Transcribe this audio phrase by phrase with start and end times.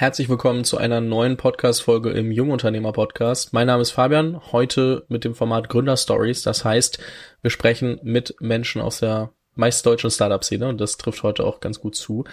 [0.00, 3.52] Herzlich willkommen zu einer neuen Podcast-Folge im Jungunternehmer-Podcast.
[3.52, 6.40] Mein Name ist Fabian, heute mit dem Format Gründerstories.
[6.40, 6.98] Das heißt,
[7.42, 11.80] wir sprechen mit Menschen aus der meist deutschen Startup-Szene, und das trifft heute auch ganz
[11.80, 12.24] gut zu,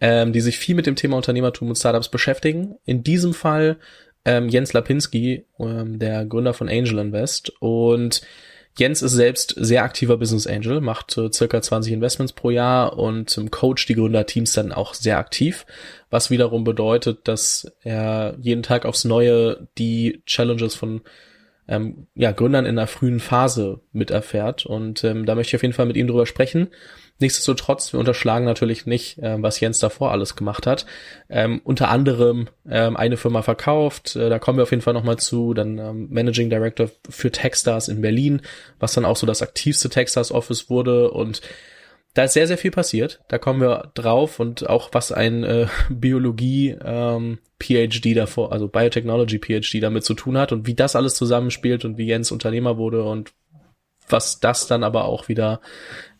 [0.00, 2.76] ähm, die sich viel mit dem Thema Unternehmertum und Startups beschäftigen.
[2.86, 3.76] In diesem Fall
[4.24, 7.52] ähm, Jens Lapinski, ähm, der Gründer von Angel Invest.
[7.60, 8.22] Und
[8.80, 13.36] Jens ist selbst sehr aktiver Business Angel, macht äh, circa 20 Investments pro Jahr und
[13.36, 15.66] ähm, coacht die Gründerteams dann auch sehr aktiv,
[16.08, 21.02] was wiederum bedeutet, dass er jeden Tag aufs Neue die Challenges von
[21.68, 24.64] ähm, ja, Gründern in einer frühen Phase miterfährt.
[24.64, 26.68] Und ähm, da möchte ich auf jeden Fall mit ihm drüber sprechen.
[27.20, 30.86] Nichtsdestotrotz, wir unterschlagen natürlich nicht, äh, was Jens davor alles gemacht hat.
[31.28, 35.18] Ähm, unter anderem ähm, eine Firma verkauft, äh, da kommen wir auf jeden Fall nochmal
[35.18, 38.40] zu, dann ähm, Managing Director für Techstars in Berlin,
[38.78, 41.42] was dann auch so das aktivste Techstars Office wurde und
[42.14, 43.20] da ist sehr, sehr viel passiert.
[43.28, 47.38] Da kommen wir drauf und auch was ein äh, Biologie ähm,
[48.14, 52.06] davor, also Biotechnology PhD damit zu tun hat und wie das alles zusammenspielt und wie
[52.06, 53.32] Jens Unternehmer wurde und
[54.08, 55.60] was das dann aber auch wieder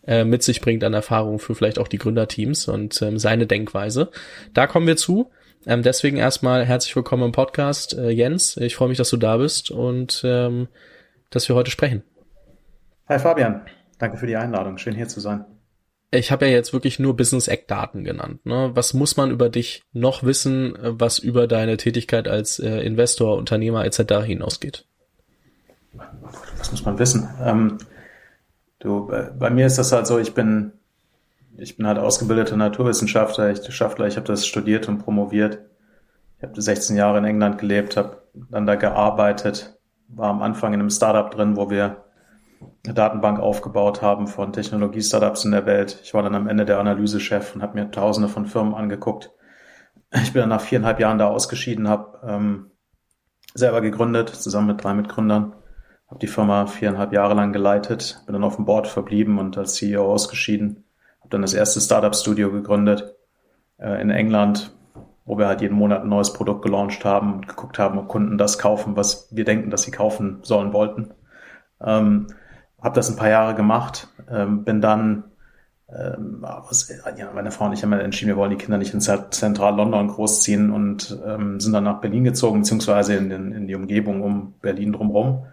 [0.05, 4.09] äh, mit sich bringt an Erfahrung für vielleicht auch die Gründerteams und ähm, seine Denkweise.
[4.53, 5.31] Da kommen wir zu.
[5.65, 8.57] Ähm, deswegen erstmal herzlich willkommen im Podcast, äh, Jens.
[8.57, 10.67] Ich freue mich, dass du da bist und ähm,
[11.29, 12.03] dass wir heute sprechen.
[13.07, 13.61] Hi Fabian,
[13.99, 14.77] danke für die Einladung.
[14.77, 15.45] Schön hier zu sein.
[16.13, 18.45] Ich habe ja jetzt wirklich nur Business-Eckdaten genannt.
[18.45, 18.71] Ne?
[18.73, 23.85] Was muss man über dich noch wissen, was über deine Tätigkeit als äh, Investor, Unternehmer
[23.85, 24.25] etc.
[24.25, 24.85] hinausgeht?
[26.57, 27.29] Was muss man wissen?
[27.41, 27.77] Ähm,
[28.81, 30.73] Du, bei mir ist das halt so, ich bin,
[31.55, 35.59] ich bin halt ausgebildeter Naturwissenschaftler, ich, Schaftler, ich habe das studiert und promoviert.
[36.37, 40.79] Ich habe 16 Jahre in England gelebt, habe dann da gearbeitet, war am Anfang in
[40.79, 42.05] einem Startup drin, wo wir
[42.83, 45.99] eine Datenbank aufgebaut haben von Technologie-Startups in der Welt.
[46.03, 49.29] Ich war dann am Ende der Analysechef und habe mir tausende von Firmen angeguckt.
[50.23, 52.71] Ich bin dann nach viereinhalb Jahren da ausgeschieden, habe ähm,
[53.53, 55.53] selber gegründet, zusammen mit drei Mitgründern
[56.11, 59.75] habe die Firma viereinhalb Jahre lang geleitet, bin dann auf dem Board verblieben und als
[59.75, 60.83] CEO ausgeschieden.
[61.21, 63.15] Habe dann das erste Startup-Studio gegründet
[63.77, 64.75] äh, in England,
[65.23, 68.37] wo wir halt jeden Monat ein neues Produkt gelauncht haben und geguckt haben, ob Kunden
[68.37, 71.11] das kaufen, was wir denken, dass sie kaufen sollen wollten.
[71.79, 72.27] Ähm,
[72.81, 75.23] habe das ein paar Jahre gemacht, ähm, bin dann
[75.87, 76.45] ähm,
[77.17, 80.09] ja, meine Frau und ich haben entschieden, wir wollen die Kinder nicht in Zentral London
[80.09, 84.53] großziehen und ähm, sind dann nach Berlin gezogen, beziehungsweise in, in, in die Umgebung um
[84.61, 85.45] Berlin drumherum.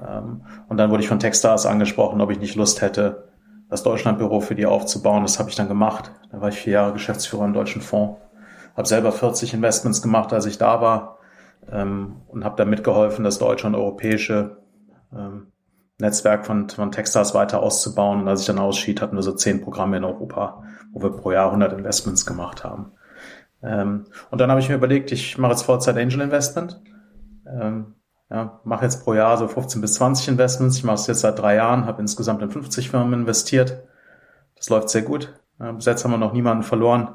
[0.00, 3.28] Ähm, und dann wurde ich von Techstars angesprochen, ob ich nicht Lust hätte,
[3.68, 5.22] das Deutschlandbüro für die aufzubauen.
[5.22, 6.12] Das habe ich dann gemacht.
[6.30, 8.20] Da war ich vier Jahre Geschäftsführer im Deutschen Fonds.
[8.76, 11.18] Habe selber 40 Investments gemacht, als ich da war
[11.70, 14.58] ähm, und habe da mitgeholfen, das deutsche und europäische
[15.14, 15.48] ähm,
[15.98, 18.20] Netzwerk von, von Techstars weiter auszubauen.
[18.20, 21.32] Und als ich dann ausschied, hatten wir so zehn Programme in Europa, wo wir pro
[21.32, 22.92] Jahr 100 Investments gemacht haben.
[23.62, 26.82] und dann habe ich mir überlegt, ich mache jetzt Vollzeit Angel Investment.
[28.32, 30.78] Ja, mache jetzt pro Jahr so 15 bis 20 Investments.
[30.78, 33.82] Ich mache es jetzt seit drei Jahren, habe insgesamt in 50 Firmen investiert.
[34.56, 35.34] Das läuft sehr gut.
[35.60, 37.14] Ja, bis jetzt haben wir noch niemanden verloren,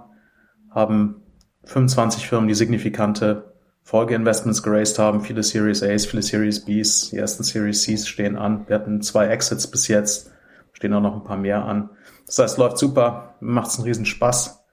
[0.69, 1.23] haben
[1.63, 7.41] 25 Firmen, die signifikante Folgeinvestments geraced haben, viele Series A's, viele Series B's, die ersten
[7.41, 8.67] Series C's stehen an.
[8.67, 10.31] Wir hatten zwei Exits bis jetzt,
[10.71, 11.89] stehen auch noch ein paar mehr an.
[12.27, 14.63] Das heißt, läuft super, macht es einen riesen Spaß.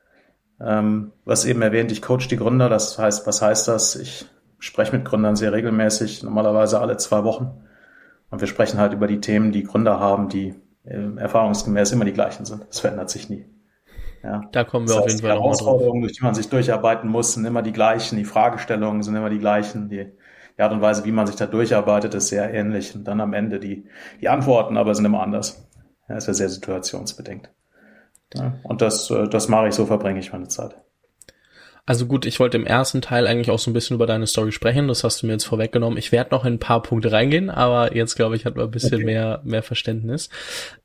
[0.61, 3.97] Ähm, was eben erwähnt, ich coach die Gründer, das heißt, was heißt das?
[3.97, 4.26] Ich
[4.65, 7.65] spreche mit Gründern sehr regelmäßig, normalerweise alle zwei Wochen.
[8.31, 10.55] Und wir sprechen halt über die Themen, die Gründer haben, die
[10.85, 12.67] äh, erfahrungsgemäß immer die gleichen sind.
[12.69, 13.47] Das verändert sich nie.
[14.23, 14.43] Ja.
[14.53, 17.11] Da kommen wir das heißt, auf jeden Fall Die Herausforderungen, durch die man sich durcharbeiten
[17.11, 18.17] muss, sind immer die gleichen.
[18.17, 19.89] Die Fragestellungen sind immer die gleichen.
[19.91, 20.13] Die,
[20.57, 22.95] die Art und Weise, wie man sich da durcharbeitet, ist sehr ähnlich.
[22.95, 23.85] Und dann am Ende die,
[24.21, 25.69] die Antworten aber sind immer anders.
[26.09, 27.51] Ja, ist ja sehr situationsbedingt.
[28.35, 30.84] Ja, und das, äh, das mache ich, so verbringe ich meine Zeit.
[31.87, 34.53] Also gut, ich wollte im ersten Teil eigentlich auch so ein bisschen über deine Story
[34.53, 34.89] sprechen.
[34.89, 35.99] Das hast du mir jetzt vorweggenommen.
[35.99, 38.71] Ich werde noch in ein paar Punkte reingehen, aber jetzt glaube ich, hat man ein
[38.71, 39.05] bisschen okay.
[39.05, 40.31] mehr, mehr Verständnis.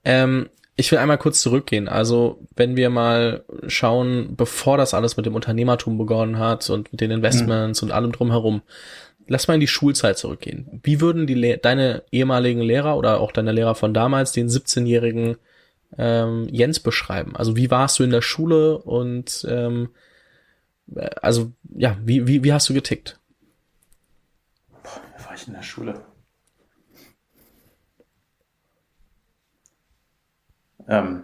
[0.03, 0.49] Ähm,
[0.79, 1.87] ich will einmal kurz zurückgehen.
[1.89, 7.01] Also, wenn wir mal schauen, bevor das alles mit dem Unternehmertum begonnen hat und mit
[7.01, 7.89] den Investments mhm.
[7.89, 8.61] und allem drumherum,
[9.27, 10.79] lass mal in die Schulzeit zurückgehen.
[10.83, 15.35] Wie würden die Le deine ehemaligen Lehrer oder auch deine Lehrer von damals den 17-jährigen
[15.97, 17.35] ähm, Jens beschreiben?
[17.35, 19.89] Also, wie warst du in der Schule und ähm,
[21.21, 23.19] also ja, wie, wie, wie hast du getickt?
[24.83, 26.01] Boah, wie war ich in der Schule?
[30.87, 31.23] Ähm,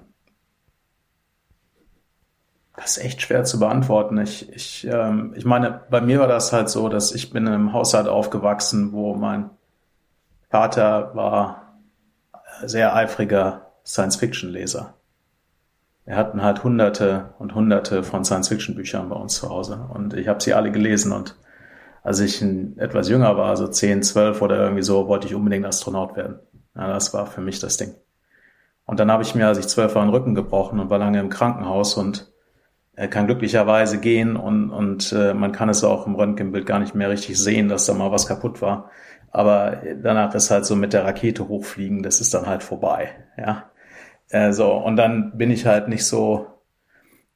[2.75, 4.17] das ist echt schwer zu beantworten.
[4.17, 7.53] Ich, ich, ähm, ich meine, bei mir war das halt so, dass ich bin in
[7.53, 9.49] einem Haushalt aufgewachsen, wo mein
[10.49, 11.79] Vater war
[12.63, 14.93] sehr eifriger Science-Fiction-Leser.
[16.05, 20.41] Wir hatten halt hunderte und hunderte von Science-Fiction-Büchern bei uns zu Hause und ich habe
[20.41, 21.35] sie alle gelesen und
[22.03, 22.39] als ich
[22.77, 26.37] etwas jünger war, so 10, 12 oder irgendwie so, wollte ich unbedingt Astronaut werden.
[26.75, 27.95] Ja, das war für mich das Ding.
[28.85, 31.19] Und dann habe ich mir, als ich zwölf war, den Rücken gebrochen und war lange
[31.19, 32.31] im Krankenhaus und
[32.93, 36.95] er kann glücklicherweise gehen und, und äh, man kann es auch im Röntgenbild gar nicht
[36.95, 38.91] mehr richtig sehen, dass da mal was kaputt war.
[39.31, 43.09] Aber danach ist halt so mit der Rakete hochfliegen, das ist dann halt vorbei.
[43.37, 43.71] Ja,
[44.29, 46.47] äh, so, und dann bin ich halt nicht so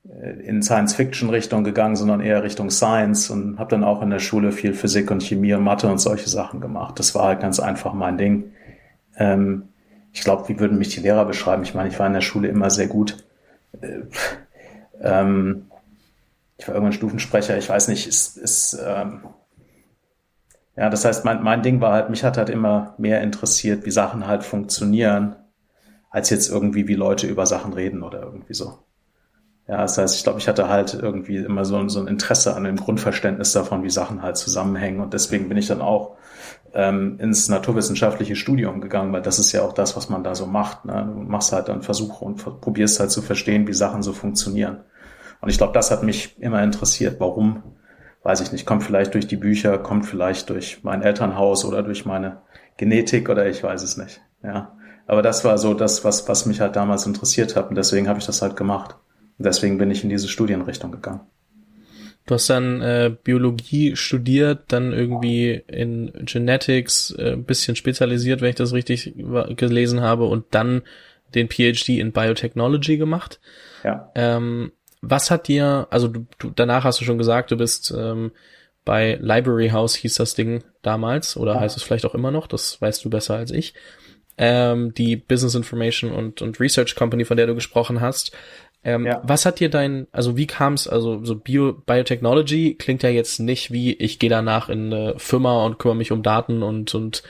[0.08, 4.52] äh, in Science-Fiction-Richtung gegangen, sondern eher Richtung Science und habe dann auch in der Schule
[4.52, 7.00] viel Physik und Chemie und Mathe und solche Sachen gemacht.
[7.00, 8.52] Das war halt ganz einfach mein Ding.
[9.18, 9.70] Ähm,
[10.12, 11.64] ich glaube, wie würden mich die Lehrer beschreiben?
[11.64, 13.24] Ich meine, ich war in der Schule immer sehr gut.
[13.82, 14.02] Äh,
[15.02, 15.66] ähm,
[16.58, 19.22] ich war irgendwann Stufensprecher, ich weiß nicht, ist, ist ähm,
[20.76, 23.92] ja, das heißt, mein, mein Ding war halt, mich hat halt immer mehr interessiert, wie
[23.92, 25.36] Sachen halt funktionieren
[26.10, 28.80] als jetzt irgendwie, wie Leute über Sachen reden oder irgendwie so.
[29.68, 32.64] Ja, das heißt, ich glaube, ich hatte halt irgendwie immer so, so ein Interesse an
[32.64, 35.00] dem Grundverständnis davon, wie Sachen halt zusammenhängen.
[35.00, 36.18] Und deswegen bin ich dann auch
[36.74, 40.48] ähm, ins naturwissenschaftliche Studium gegangen, weil das ist ja auch das, was man da so
[40.48, 40.86] macht.
[40.86, 41.08] Ne?
[41.14, 44.80] Du machst halt dann Versuche und probierst halt zu verstehen, wie Sachen so funktionieren.
[45.40, 47.20] Und ich glaube, das hat mich immer interessiert.
[47.20, 47.62] Warum?
[48.24, 48.66] Weiß ich nicht.
[48.66, 52.42] Kommt vielleicht durch die Bücher, kommt vielleicht durch mein Elternhaus oder durch meine
[52.78, 54.20] Genetik oder ich weiß es nicht.
[54.44, 54.79] Ja.
[55.10, 57.70] Aber das war so das, was, was mich halt damals interessiert hat.
[57.70, 58.96] Und deswegen habe ich das halt gemacht.
[59.40, 61.22] Und deswegen bin ich in diese Studienrichtung gegangen.
[62.28, 68.56] Du hast dann äh, Biologie studiert, dann irgendwie in Genetics äh, bisschen spezialisiert, wenn ich
[68.56, 69.16] das richtig
[69.58, 70.84] gelesen habe, und dann
[71.34, 73.40] den PhD in Biotechnology gemacht.
[73.84, 74.12] Ja.
[74.14, 78.32] Ähm, was hat dir, also du, du, danach hast du schon gesagt, du bist ähm,
[78.86, 81.62] bei Library House hieß das Ding damals, oder ja.
[81.62, 83.74] heißt es vielleicht auch immer noch, das weißt du besser als ich
[84.40, 88.32] ähm, die Business Information und, und Research Company, von der du gesprochen hast.
[88.84, 89.22] Ähm, ja.
[89.26, 93.40] Was hat dir dein, also wie kam es, also so Bio, Biotechnology klingt ja jetzt
[93.40, 97.22] nicht wie, ich gehe danach in eine Firma und kümmere mich um Daten und, und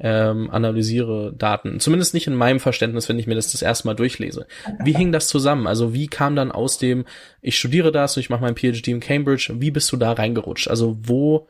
[0.00, 1.78] ähm, analysiere Daten.
[1.78, 4.48] Zumindest nicht in meinem Verständnis, wenn ich mir das das erste Mal durchlese.
[4.82, 5.68] Wie hing das zusammen?
[5.68, 7.04] Also wie kam dann aus dem,
[7.40, 10.68] ich studiere das, ich mache mein PhD in Cambridge, wie bist du da reingerutscht?
[10.68, 11.46] Also wo,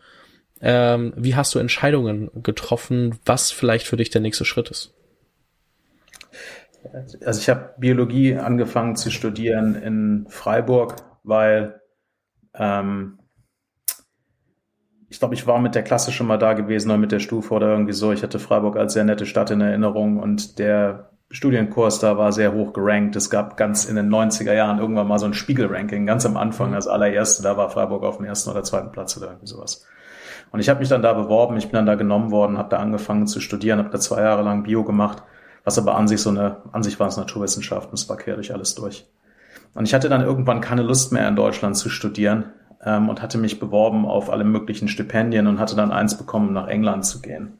[0.61, 4.93] ähm, wie hast du Entscheidungen getroffen, was vielleicht für dich der nächste Schritt ist?
[6.95, 11.81] Also ich habe Biologie angefangen zu studieren in Freiburg, weil
[12.55, 13.19] ähm,
[15.09, 17.55] ich glaube, ich war mit der Klasse schon mal da gewesen oder mit der Stufe
[17.55, 18.13] oder irgendwie so.
[18.13, 22.53] Ich hatte Freiburg als sehr nette Stadt in Erinnerung und der Studienkurs da war sehr
[22.53, 23.17] hoch gerankt.
[23.17, 26.75] Es gab ganz in den 90er Jahren irgendwann mal so ein Spiegel-Ranking, ganz am Anfang
[26.75, 27.43] als allererste.
[27.43, 29.87] Da war Freiburg auf dem ersten oder zweiten Platz oder irgendwie sowas.
[30.53, 32.79] Und ich habe mich dann da beworben, ich bin dann da genommen worden, habe da
[32.79, 35.23] angefangen zu studieren, habe da zwei Jahre lang Bio gemacht
[35.67, 38.55] was aber an sich so eine, an sich war es Naturwissenschaften, es war quer durch
[38.55, 39.05] alles durch.
[39.75, 42.45] Und ich hatte dann irgendwann keine Lust mehr in Deutschland zu studieren
[42.85, 46.69] ähm, und hatte mich beworben auf alle möglichen Stipendien und hatte dann eins bekommen, nach
[46.69, 47.55] England zu gehen.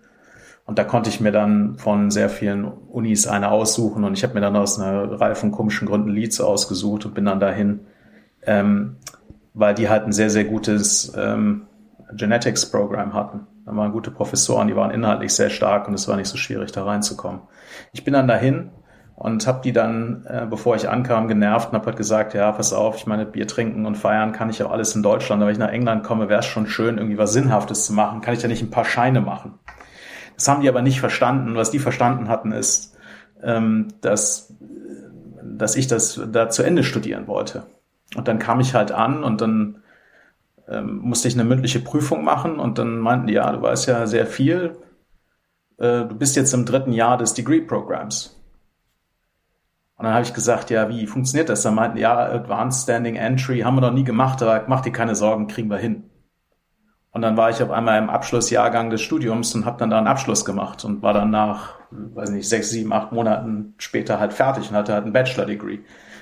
[0.67, 4.35] Und da konnte ich mir dann von sehr vielen Unis eine aussuchen und ich habe
[4.35, 7.81] mir dann aus einer Reihe von komischen Gründen Leeds ausgesucht und bin dann dahin,
[8.43, 8.97] ähm,
[9.53, 11.63] weil die halt ein sehr, sehr gutes ähm,
[12.13, 13.49] Genetics-Programm hatten.
[13.67, 16.71] Da waren gute Professoren, die waren inhaltlich sehr stark und es war nicht so schwierig,
[16.71, 17.41] da reinzukommen.
[17.93, 18.71] Ich bin dann dahin
[19.17, 22.73] und habe die dann, äh, bevor ich ankam, genervt und habe halt gesagt, ja, pass
[22.73, 25.55] auf, ich meine, Bier trinken und feiern kann ich auch alles in Deutschland, aber wenn
[25.55, 28.43] ich nach England komme, wäre es schon schön, irgendwie was Sinnhaftes zu machen, kann ich
[28.43, 29.59] ja nicht ein paar Scheine machen.
[30.37, 31.57] Das haben die aber nicht verstanden.
[31.57, 32.97] Was die verstanden hatten, ist,
[33.43, 34.55] ähm, dass,
[35.43, 37.65] dass ich das da zu Ende studieren wollte.
[38.15, 39.79] Und dann kam ich halt an und dann
[40.69, 44.07] ähm, musste ich eine mündliche Prüfung machen und dann meinten die, ja, du weißt ja
[44.07, 44.77] sehr viel,
[45.79, 48.33] äh, du bist jetzt im dritten Jahr des Degree-Programms.
[49.97, 51.63] Und dann habe ich gesagt, ja, wie funktioniert das?
[51.63, 55.15] Dann meinten, ja, Advanced Standing Entry haben wir noch nie gemacht, aber mach dir keine
[55.15, 56.11] Sorgen, kriegen wir hin.
[57.13, 60.07] Und dann war ich auf einmal im Abschlussjahrgang des Studiums und habe dann da einen
[60.07, 64.69] Abschluss gemacht und war dann nach, weiß nicht, sechs, sieben, acht Monaten später halt fertig
[64.69, 65.79] und hatte halt ein Bachelor-Degree.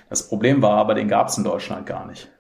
[0.09, 2.31] Das Problem war aber, den gab es in Deutschland gar nicht.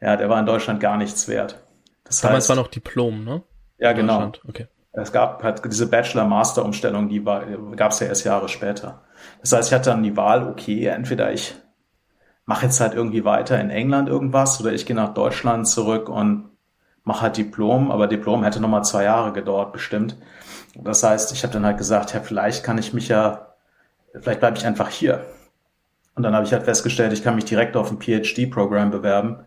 [0.00, 1.64] Ja, der war in Deutschland gar nichts wert.
[2.04, 3.42] Das Damals heißt, war noch Diplom, ne?
[3.78, 4.32] Ja, genau.
[4.46, 4.68] Okay.
[4.92, 9.02] Es gab halt diese Bachelor-Master-Umstellung, die gab es ja erst Jahre später.
[9.40, 11.56] Das heißt, ich hatte dann die Wahl, okay, entweder ich
[12.46, 16.50] mache jetzt halt irgendwie weiter in England irgendwas oder ich gehe nach Deutschland zurück und
[17.02, 20.16] mache halt Diplom, aber Diplom hätte nochmal zwei Jahre gedauert bestimmt.
[20.76, 23.54] Das heißt, ich habe dann halt gesagt, ja, vielleicht kann ich mich ja,
[24.14, 25.24] vielleicht bleibe ich einfach hier.
[26.14, 29.44] Und dann habe ich halt festgestellt, ich kann mich direkt auf ein PhD-Programm bewerben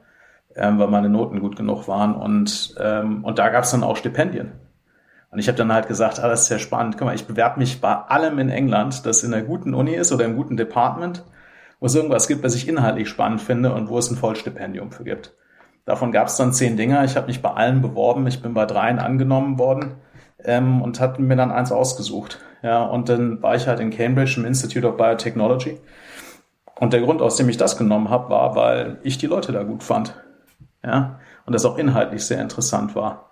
[0.57, 2.15] ähm, weil meine Noten gut genug waren.
[2.15, 4.51] Und, ähm, und da gab es dann auch Stipendien.
[5.29, 6.97] Und ich habe dann halt gesagt, ah, das ist sehr spannend.
[6.97, 10.11] Guck mal, ich bewerbe mich bei allem in England, das in einer guten Uni ist
[10.11, 11.23] oder im guten Department.
[11.79, 15.03] wo es irgendwas gibt, was ich inhaltlich spannend finde und wo es ein Vollstipendium für
[15.03, 15.35] gibt.
[15.85, 17.03] Davon gab es dann zehn Dinger.
[17.03, 18.25] Ich habe mich bei allen beworben.
[18.27, 19.95] Ich bin bei dreien angenommen worden
[20.43, 22.39] ähm, und hatte mir dann eins ausgesucht.
[22.63, 25.79] Ja, und dann war ich halt in Cambridge im Institute of Biotechnology.
[26.79, 29.63] Und der Grund, aus dem ich das genommen habe, war, weil ich die Leute da
[29.63, 30.15] gut fand.
[30.83, 33.31] Ja, und das auch inhaltlich sehr interessant war.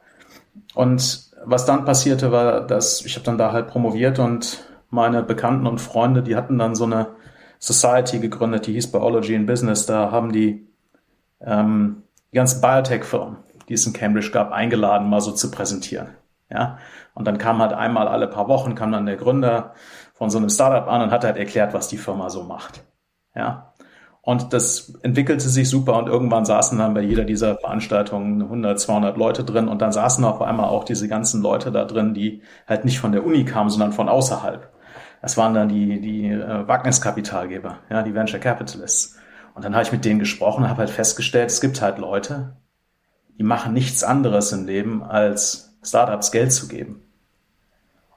[0.74, 5.68] Und was dann passierte, war, dass ich habe dann da halt promoviert und meine Bekannten
[5.68, 7.16] und Freunde, die hatten dann so eine
[7.60, 9.86] Society gegründet, die hieß Biology in Business.
[9.86, 10.68] Da haben die
[11.42, 13.38] ähm, die ganzen Biotech-Firmen,
[13.70, 16.10] die es in Cambridge gab, eingeladen, mal so zu präsentieren.
[16.50, 16.78] Ja,
[17.14, 19.74] und dann kam halt einmal alle paar Wochen kam dann der Gründer
[20.14, 22.84] von so einem Startup an und hat halt erklärt, was die Firma so macht.
[23.34, 23.74] Ja,
[24.26, 29.18] und das entwickelte sich super und irgendwann saßen dann bei jeder dieser Veranstaltungen 100, 200
[29.18, 32.86] Leute drin und dann saßen auf einmal auch diese ganzen Leute da drin, die halt
[32.86, 34.68] nicht von der Uni kamen, sondern von außerhalb.
[35.22, 39.16] Das waren dann die, die äh, Wagniskapitalgeber, ja, die Venture Capitalists.
[39.54, 42.56] Und dann habe ich mit denen gesprochen und habe halt festgestellt, es gibt halt Leute,
[43.38, 47.04] die machen nichts anderes im Leben, als Startups Geld zu geben.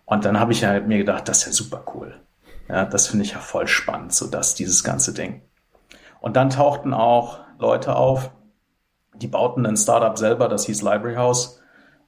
[0.07, 2.19] Und dann habe ich halt mir gedacht, das ist ja super cool.
[2.67, 5.43] Ja, das finde ich ja voll spannend, so dass dieses ganze Ding.
[6.21, 8.31] Und dann tauchten auch Leute auf,
[9.15, 11.61] die bauten ein Startup selber, das hieß Library House.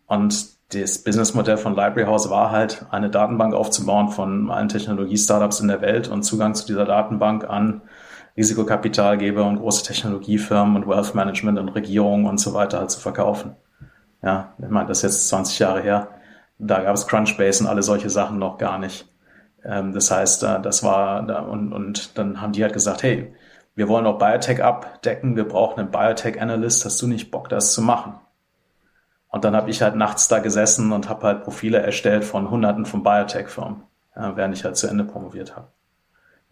[0.07, 5.69] Und das Businessmodell von Library House war halt, eine Datenbank aufzubauen von allen Technologie-Startups in
[5.69, 7.83] der Welt und Zugang zu dieser Datenbank an
[8.37, 13.57] Risikokapitalgeber und große Technologiefirmen und Wealth Management und Regierungen und so weiter halt zu verkaufen.
[14.23, 16.09] Ja, ich meine, das ist jetzt 20 Jahre her.
[16.59, 19.09] Da gab es Crunchbase und alle solche Sachen noch gar nicht.
[19.65, 23.35] Ähm, das heißt, äh, das war, und, und dann haben die halt gesagt, hey,
[23.81, 27.81] wir wollen auch Biotech abdecken, wir brauchen einen Biotech-Analyst, hast du nicht Bock, das zu
[27.81, 28.13] machen?
[29.31, 32.85] Und dann habe ich halt nachts da gesessen und habe halt Profile erstellt von Hunderten
[32.85, 33.83] von Biotech-Firmen,
[34.15, 35.69] ja, während ich halt zu Ende promoviert habe.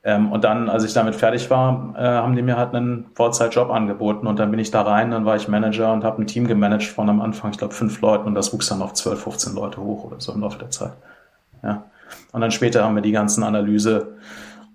[0.05, 3.69] Ähm, und dann, als ich damit fertig war, äh, haben die mir halt einen Vollzeitjob
[3.69, 6.47] angeboten und dann bin ich da rein, dann war ich Manager und habe ein Team
[6.47, 9.55] gemanagt von am Anfang, ich glaube, fünf Leuten und das wuchs dann auf 12, 15
[9.55, 10.95] Leute hoch oder so im Laufe der Zeit.
[11.63, 11.85] Ja.
[12.33, 14.15] Und dann später haben wir die ganzen Analyse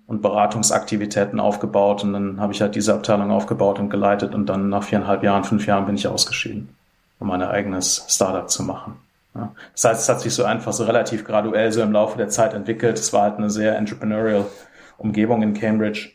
[0.06, 4.68] und Beratungsaktivitäten aufgebaut und dann habe ich halt diese Abteilung aufgebaut und geleitet und dann
[4.68, 6.68] nach viereinhalb Jahren, fünf Jahren bin ich ausgeschieden,
[7.18, 8.96] um mein eigenes Startup zu machen.
[9.34, 9.52] Ja.
[9.72, 12.54] Das heißt, es hat sich so einfach so relativ graduell so im Laufe der Zeit
[12.54, 12.98] entwickelt.
[12.98, 14.46] Es war halt eine sehr entrepreneurial
[14.98, 16.10] Umgebung in Cambridge.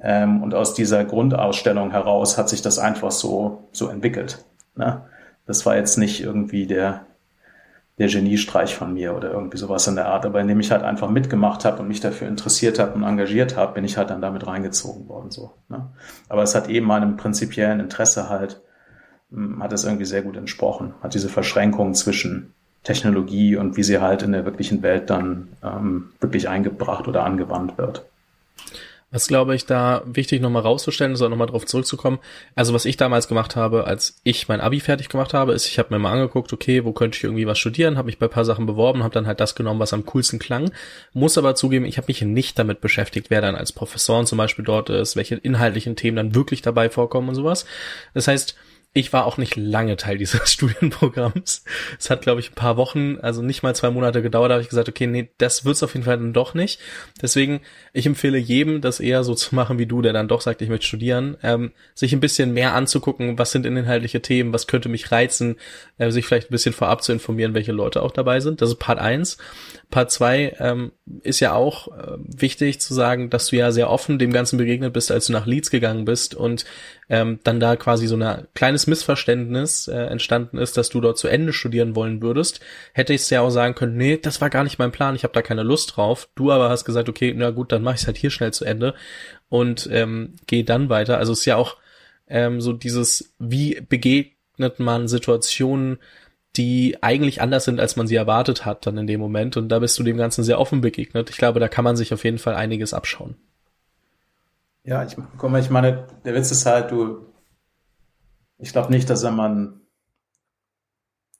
[0.00, 4.44] Ähm, und aus dieser Grundausstellung heraus hat sich das einfach so, so entwickelt.
[4.74, 5.02] Ne?
[5.46, 7.04] Das war jetzt nicht irgendwie der,
[8.02, 11.08] der Geniestreich von mir oder irgendwie sowas in der Art, aber indem ich halt einfach
[11.08, 14.46] mitgemacht habe und mich dafür interessiert habe und engagiert habe, bin ich halt dann damit
[14.46, 15.30] reingezogen worden.
[15.30, 15.52] so.
[15.68, 15.88] Ne?
[16.28, 18.60] Aber es hat eben meinem prinzipiellen Interesse halt,
[19.30, 24.00] hm, hat es irgendwie sehr gut entsprochen, hat diese Verschränkung zwischen Technologie und wie sie
[24.00, 28.04] halt in der wirklichen Welt dann ähm, wirklich eingebracht oder angewandt wird.
[29.12, 32.18] Was glaube ich da wichtig nochmal rauszustellen ist, auch nochmal drauf zurückzukommen.
[32.54, 35.78] Also was ich damals gemacht habe, als ich mein Abi fertig gemacht habe, ist, ich
[35.78, 38.46] habe mir mal angeguckt, okay, wo könnte ich irgendwie was studieren, habe mich bei paar
[38.46, 40.72] Sachen beworben, habe dann halt das genommen, was am coolsten klang.
[41.12, 44.64] Muss aber zugeben, ich habe mich nicht damit beschäftigt, wer dann als Professoren zum Beispiel
[44.64, 47.66] dort ist, welche inhaltlichen Themen dann wirklich dabei vorkommen und sowas.
[48.14, 48.56] Das heißt,
[48.94, 51.64] ich war auch nicht lange Teil dieses Studienprogramms.
[51.98, 54.62] Es hat, glaube ich, ein paar Wochen, also nicht mal zwei Monate gedauert, da habe
[54.62, 56.78] ich gesagt, okay, nee, das wird's auf jeden Fall dann doch nicht.
[57.20, 57.60] Deswegen,
[57.94, 60.68] ich empfehle jedem, das eher so zu machen wie du, der dann doch sagt, ich
[60.68, 65.10] möchte studieren, ähm, sich ein bisschen mehr anzugucken, was sind inhaltliche Themen, was könnte mich
[65.10, 65.56] reizen,
[65.96, 68.60] äh, sich vielleicht ein bisschen vorab zu informieren, welche Leute auch dabei sind.
[68.60, 69.38] Das ist Part eins.
[69.92, 70.90] Part zwei ähm,
[71.22, 74.92] ist ja auch äh, wichtig zu sagen, dass du ja sehr offen dem Ganzen begegnet
[74.92, 76.64] bist, als du nach Leeds gegangen bist und
[77.10, 81.28] ähm, dann da quasi so ein kleines Missverständnis äh, entstanden ist, dass du dort zu
[81.28, 82.60] Ende studieren wollen würdest,
[82.94, 85.24] hätte ich es ja auch sagen können, nee, das war gar nicht mein Plan, ich
[85.24, 86.28] habe da keine Lust drauf.
[86.34, 88.94] Du aber hast gesagt, okay, na gut, dann mach ich halt hier schnell zu Ende
[89.50, 91.18] und ähm, gehe dann weiter.
[91.18, 91.76] Also es ist ja auch
[92.28, 95.98] ähm, so dieses, wie begegnet man Situationen,
[96.56, 99.56] die eigentlich anders sind, als man sie erwartet hat dann in dem Moment.
[99.56, 101.30] Und da bist du dem Ganzen sehr offen begegnet.
[101.30, 103.36] Ich glaube, da kann man sich auf jeden Fall einiges abschauen.
[104.84, 107.32] Ja, ich, mal, ich meine, der Witz ist halt, du,
[108.58, 109.80] ich glaube nicht, dass wenn man,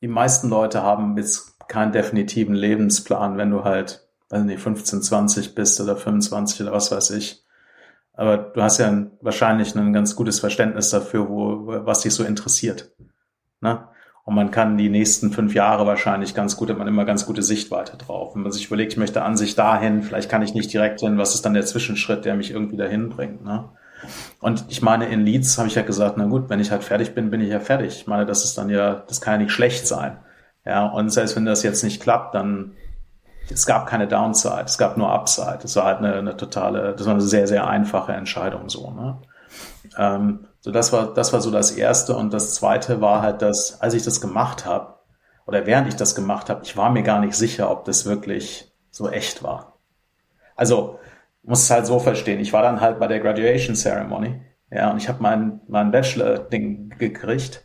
[0.00, 5.54] die meisten Leute haben jetzt keinen definitiven Lebensplan, wenn du halt, weiß nicht, 15, 20
[5.54, 7.44] bist oder 25 oder was weiß ich.
[8.14, 12.24] Aber du hast ja ein, wahrscheinlich ein ganz gutes Verständnis dafür, wo, was dich so
[12.24, 12.92] interessiert.
[13.60, 13.88] Ne?
[14.24, 17.42] Und man kann die nächsten fünf Jahre wahrscheinlich ganz gut, hat man immer ganz gute
[17.42, 18.34] Sichtweite drauf.
[18.34, 21.18] Wenn man sich überlegt, ich möchte an sich dahin, vielleicht kann ich nicht direkt hin,
[21.18, 23.44] was ist dann der Zwischenschritt, der mich irgendwie dahin bringt.
[23.44, 23.68] Ne?
[24.40, 27.14] Und ich meine, in Leads habe ich ja gesagt, na gut, wenn ich halt fertig
[27.14, 27.96] bin, bin ich ja fertig.
[27.96, 30.18] Ich meine, das ist dann ja, das kann ja nicht schlecht sein.
[30.64, 32.72] Ja, und selbst wenn das jetzt nicht klappt, dann
[33.50, 35.58] es gab keine Downside, es gab nur Upside.
[35.64, 38.92] Es war halt eine, eine totale, das war eine sehr, sehr einfache Entscheidung so.
[38.92, 39.18] Ne?
[39.98, 43.80] Ähm, so das war, das war so das erste und das zweite war halt, dass
[43.80, 44.94] als ich das gemacht habe
[45.44, 48.72] oder während ich das gemacht habe, ich war mir gar nicht sicher, ob das wirklich
[48.90, 49.78] so echt war.
[50.54, 51.00] Also
[51.42, 52.38] muss es halt so verstehen.
[52.38, 54.40] Ich war dann halt bei der Graduation Ceremony,
[54.70, 57.64] ja, und ich habe mein mein Bachelor-Ding gekriegt,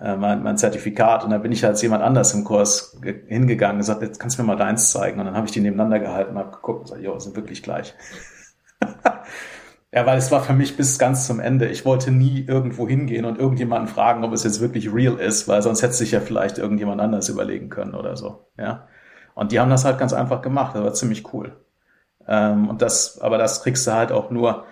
[0.00, 3.80] äh, mein, mein Zertifikat, und da bin ich als jemand anders im Kurs hingegangen und
[3.80, 5.18] gesagt, jetzt kannst du mir mal deins zeigen.
[5.18, 7.64] Und dann habe ich die nebeneinander gehalten und habe geguckt und gesagt, jo, sind wirklich
[7.64, 7.94] gleich.
[9.92, 11.66] Ja, weil es war für mich bis ganz zum Ende.
[11.68, 15.62] Ich wollte nie irgendwo hingehen und irgendjemanden fragen, ob es jetzt wirklich real ist, weil
[15.62, 18.46] sonst hätte sich ja vielleicht irgendjemand anders überlegen können oder so.
[18.58, 18.86] Ja.
[19.34, 20.74] Und die haben das halt ganz einfach gemacht.
[20.74, 21.56] Das war ziemlich cool.
[22.26, 24.66] Ähm, und das, aber das kriegst du halt auch nur,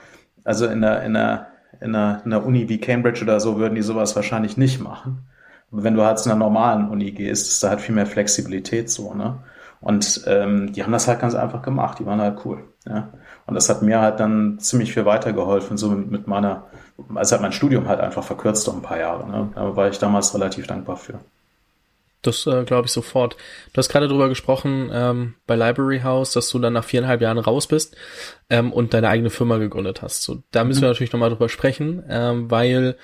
[0.44, 1.48] also in der, in der,
[1.80, 5.26] in der, in der Uni wie Cambridge oder so würden die sowas wahrscheinlich nicht machen.
[5.72, 8.90] Aber wenn du halt zu einer normalen Uni gehst, ist da halt viel mehr Flexibilität
[8.90, 9.38] so, ne?
[9.80, 11.98] Und ähm, die haben das halt ganz einfach gemacht.
[11.98, 12.64] Die waren halt cool.
[12.88, 13.12] Ja.
[13.46, 16.66] Und das hat mir halt dann ziemlich viel weitergeholfen, so mit meiner,
[17.14, 19.28] also hat mein Studium halt einfach verkürzt um ein paar Jahre.
[19.28, 19.50] Ne?
[19.54, 21.20] Da war ich damals relativ dankbar für.
[22.22, 23.36] Das äh, glaube ich sofort.
[23.72, 27.38] Du hast gerade drüber gesprochen ähm, bei Library House, dass du dann nach viereinhalb Jahren
[27.38, 27.96] raus bist
[28.50, 30.22] ähm, und deine eigene Firma gegründet hast.
[30.22, 30.84] So, da müssen mhm.
[30.84, 32.96] wir natürlich nochmal drüber sprechen, ähm, weil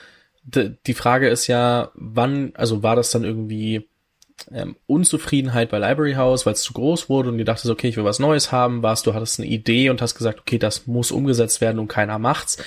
[0.45, 3.89] die Frage ist ja, wann, also war das dann irgendwie
[4.53, 7.97] ähm, Unzufriedenheit bei Library House, weil es zu groß wurde und du dachtest, okay, ich
[7.97, 11.13] will was Neues haben, warst du hattest eine Idee und hast gesagt, okay, das muss
[11.13, 12.59] umgesetzt werden und keiner macht's.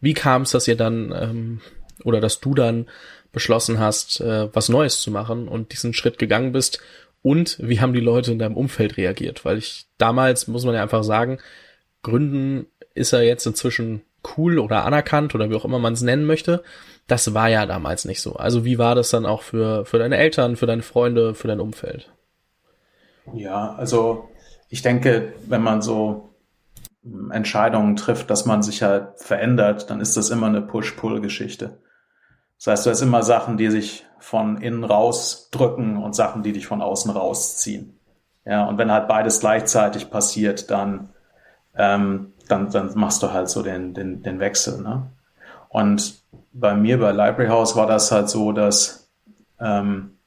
[0.00, 1.60] Wie kam es, dass ihr dann ähm,
[2.04, 2.86] oder dass du dann
[3.32, 6.80] beschlossen hast, äh, was Neues zu machen und diesen Schritt gegangen bist?
[7.22, 9.44] Und wie haben die Leute in deinem Umfeld reagiert?
[9.44, 11.38] Weil ich damals, muss man ja einfach sagen,
[12.02, 14.02] Gründen ist er jetzt inzwischen
[14.36, 16.62] cool oder anerkannt oder wie auch immer man es nennen möchte.
[17.12, 18.36] Das war ja damals nicht so.
[18.36, 21.60] Also wie war das dann auch für, für deine Eltern, für deine Freunde, für dein
[21.60, 22.10] Umfeld?
[23.34, 24.30] Ja, also
[24.70, 26.30] ich denke, wenn man so
[27.30, 31.82] Entscheidungen trifft, dass man sich halt verändert, dann ist das immer eine Push-Pull-Geschichte.
[32.56, 36.54] Das heißt, du hast immer Sachen, die sich von innen raus drücken und Sachen, die
[36.54, 38.00] dich von außen rausziehen.
[38.46, 41.10] Ja, und wenn halt beides gleichzeitig passiert, dann,
[41.76, 44.80] ähm, dann, dann machst du halt so den, den, den Wechsel.
[44.80, 45.10] Ne?
[45.68, 46.21] Und
[46.52, 49.10] bei mir bei Library House war das halt so, dass
[49.60, 50.18] ähm,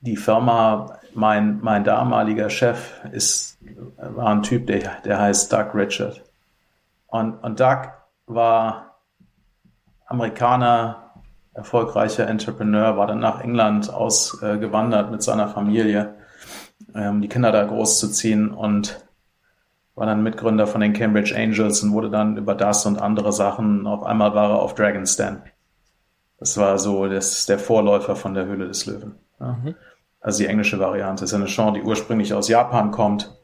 [0.00, 3.58] die Firma, mein, mein damaliger Chef ist,
[3.96, 6.22] war ein Typ, der, der heißt Doug Richard.
[7.06, 7.88] Und, und Doug
[8.26, 9.00] war
[10.06, 11.12] Amerikaner,
[11.52, 16.14] erfolgreicher Entrepreneur, war dann nach England ausgewandert mit seiner Familie,
[16.94, 19.04] ähm, die Kinder da großzuziehen und
[20.00, 23.86] war dann Mitgründer von den Cambridge Angels und wurde dann über das und andere Sachen,
[23.86, 25.42] auf einmal war er auf Dragon's Den.
[26.38, 29.16] Das war so das, der Vorläufer von der Höhle des Löwen.
[29.38, 29.58] Ja.
[29.62, 29.74] Mhm.
[30.22, 31.24] Also die englische Variante.
[31.24, 33.36] Das ist eine Show, die ursprünglich aus Japan kommt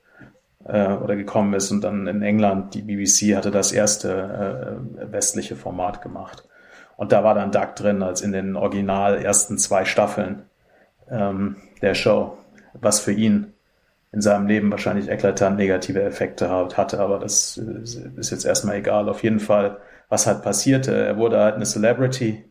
[0.65, 5.57] äh, oder gekommen ist und dann in England, die BBC hatte das erste äh, westliche
[5.57, 6.49] Format gemacht.
[6.97, 10.45] Und da war dann Doug drin, als in den original ersten zwei Staffeln
[11.11, 12.39] ähm, der Show,
[12.73, 13.53] was für ihn
[14.13, 19.09] in seinem Leben wahrscheinlich eklatant negative Effekte hatte, aber das ist jetzt erstmal egal.
[19.09, 22.45] Auf jeden Fall, was halt passierte, er wurde halt eine Celebrity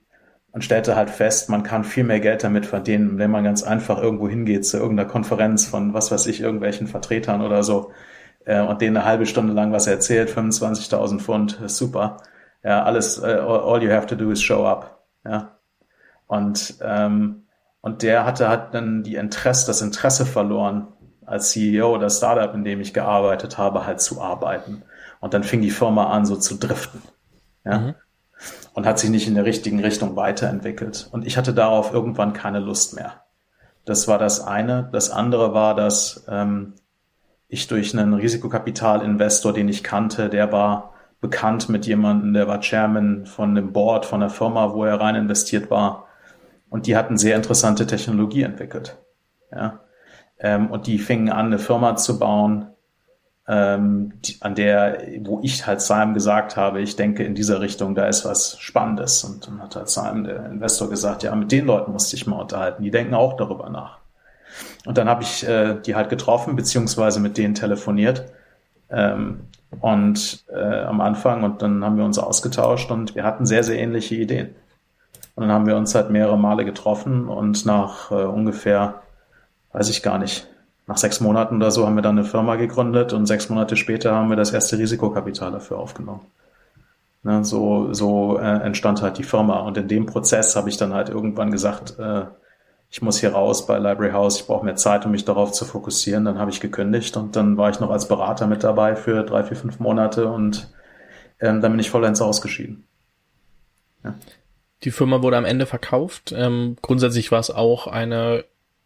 [0.52, 4.02] und stellte halt fest, man kann viel mehr Geld damit verdienen, wenn man ganz einfach
[4.02, 7.92] irgendwo hingeht zu irgendeiner Konferenz von, was weiß ich, irgendwelchen Vertretern oder so
[8.46, 12.18] äh, und denen eine halbe Stunde lang was erzählt, 25.000 Pfund, super.
[12.64, 15.04] Ja, alles, uh, all you have to do is show up.
[15.26, 15.58] Ja.
[16.28, 17.44] Und, ähm,
[17.82, 20.88] und der hatte halt dann die Interesse, das Interesse verloren,
[21.26, 24.84] als CEO der Startup, in dem ich gearbeitet habe, halt zu arbeiten.
[25.20, 27.02] Und dann fing die Firma an, so zu driften.
[27.64, 27.80] Ja.
[27.80, 27.96] Mhm.
[28.74, 31.08] Und hat sich nicht in der richtigen Richtung weiterentwickelt.
[31.12, 33.24] Und ich hatte darauf irgendwann keine Lust mehr.
[33.86, 34.90] Das war das eine.
[34.92, 36.74] Das andere war, dass ähm,
[37.48, 43.26] ich durch einen Risikokapitalinvestor, den ich kannte, der war bekannt mit jemandem, der war Chairman
[43.26, 46.08] von dem Board von der Firma, wo er rein investiert war.
[46.70, 48.98] Und die hatten sehr interessante Technologie entwickelt.
[49.52, 49.80] Ja.
[50.40, 52.68] Ähm, und die fingen an, eine Firma zu bauen,
[53.48, 57.94] ähm, die, an der, wo ich halt Simon gesagt habe, ich denke in dieser Richtung,
[57.96, 59.24] da ist was Spannendes.
[59.24, 62.42] Und dann hat halt Simon, der Investor, gesagt, ja, mit den Leuten musste ich mal
[62.42, 62.84] unterhalten.
[62.84, 64.00] Die denken auch darüber nach.
[64.86, 68.26] Und dann habe ich äh, die halt getroffen, beziehungsweise mit denen telefoniert.
[68.90, 69.42] Ähm,
[69.82, 73.78] und äh, am Anfang und dann haben wir uns ausgetauscht und wir hatten sehr, sehr
[73.78, 74.56] ähnliche Ideen.
[75.36, 79.02] Und dann haben wir uns halt mehrere Male getroffen und nach äh, ungefähr
[79.76, 80.48] weiß ich gar nicht,
[80.88, 84.16] nach sechs Monaten oder so haben wir dann eine Firma gegründet und sechs Monate später
[84.16, 86.22] haben wir das erste Risikokapital dafür aufgenommen.
[87.24, 90.94] Ne, so so äh, entstand halt die Firma und in dem Prozess habe ich dann
[90.94, 92.26] halt irgendwann gesagt, äh,
[92.90, 95.66] ich muss hier raus bei Library House, ich brauche mehr Zeit, um mich darauf zu
[95.66, 96.24] fokussieren.
[96.24, 99.44] Dann habe ich gekündigt und dann war ich noch als Berater mit dabei für drei,
[99.44, 100.72] vier, fünf Monate und
[101.42, 102.86] ähm, dann bin ich vollends ausgeschieden.
[104.04, 104.14] Ja.
[104.84, 106.32] Die Firma wurde am Ende verkauft.
[106.38, 108.46] Ähm, grundsätzlich war es auch eine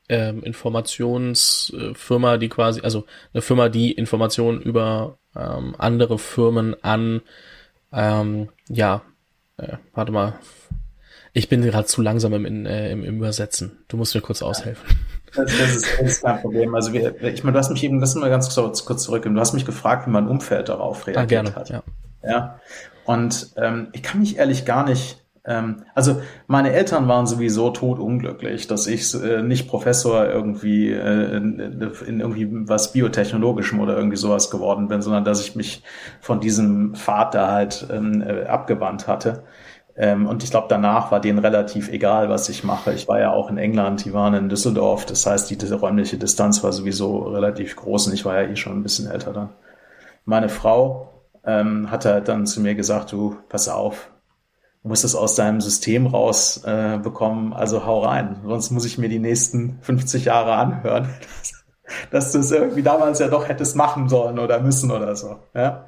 [0.10, 7.22] ähm, Informationsfirma, die quasi, also eine Firma, die Informationen über ähm, andere Firmen an,
[7.94, 9.04] ähm, ja,
[9.58, 10.34] äh, warte mal,
[11.34, 13.84] ich bin gerade zu langsam im, äh, im, im Übersetzen.
[13.88, 14.84] Du musst mir kurz aushelfen.
[15.36, 16.74] Das, das, ist, das ist kein Problem.
[16.74, 19.24] Also wir, ich meine, du hast mich eben, lass mal ganz kurz, kurz zurück.
[19.24, 21.70] Du hast mich gefragt, wie mein Umfeld darauf reagiert ah, gerne, hat.
[21.70, 21.84] Ja.
[22.24, 22.60] ja.
[23.06, 28.68] Und ähm, ich kann mich ehrlich gar nicht ähm, also meine Eltern waren sowieso totunglücklich,
[28.68, 31.60] dass ich äh, nicht Professor irgendwie äh, in,
[32.06, 35.84] in irgendwie was Biotechnologischem oder irgendwie sowas geworden bin, sondern dass ich mich
[36.22, 36.94] von diesem
[37.32, 39.44] da halt ähm, äh, abgewandt hatte.
[39.98, 42.94] Ähm, und ich glaube, danach war denen relativ egal, was ich mache.
[42.94, 45.08] Ich war ja auch in England, die waren in Düsseldorf.
[45.08, 48.56] Das heißt, die, diese räumliche Distanz war sowieso relativ groß und ich war ja eh
[48.56, 49.50] schon ein bisschen älter dann.
[50.26, 54.12] Meine Frau ähm, hat halt dann zu mir gesagt, du, pass auf,
[54.82, 58.38] Du musst es aus deinem System raus äh, bekommen, also hau rein.
[58.46, 61.10] Sonst muss ich mir die nächsten 50 Jahre anhören,
[61.42, 61.66] dass,
[62.12, 65.40] dass du es irgendwie damals ja doch hättest machen sollen oder müssen oder so.
[65.54, 65.86] Ja?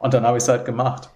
[0.00, 1.10] Und dann habe ich es halt gemacht.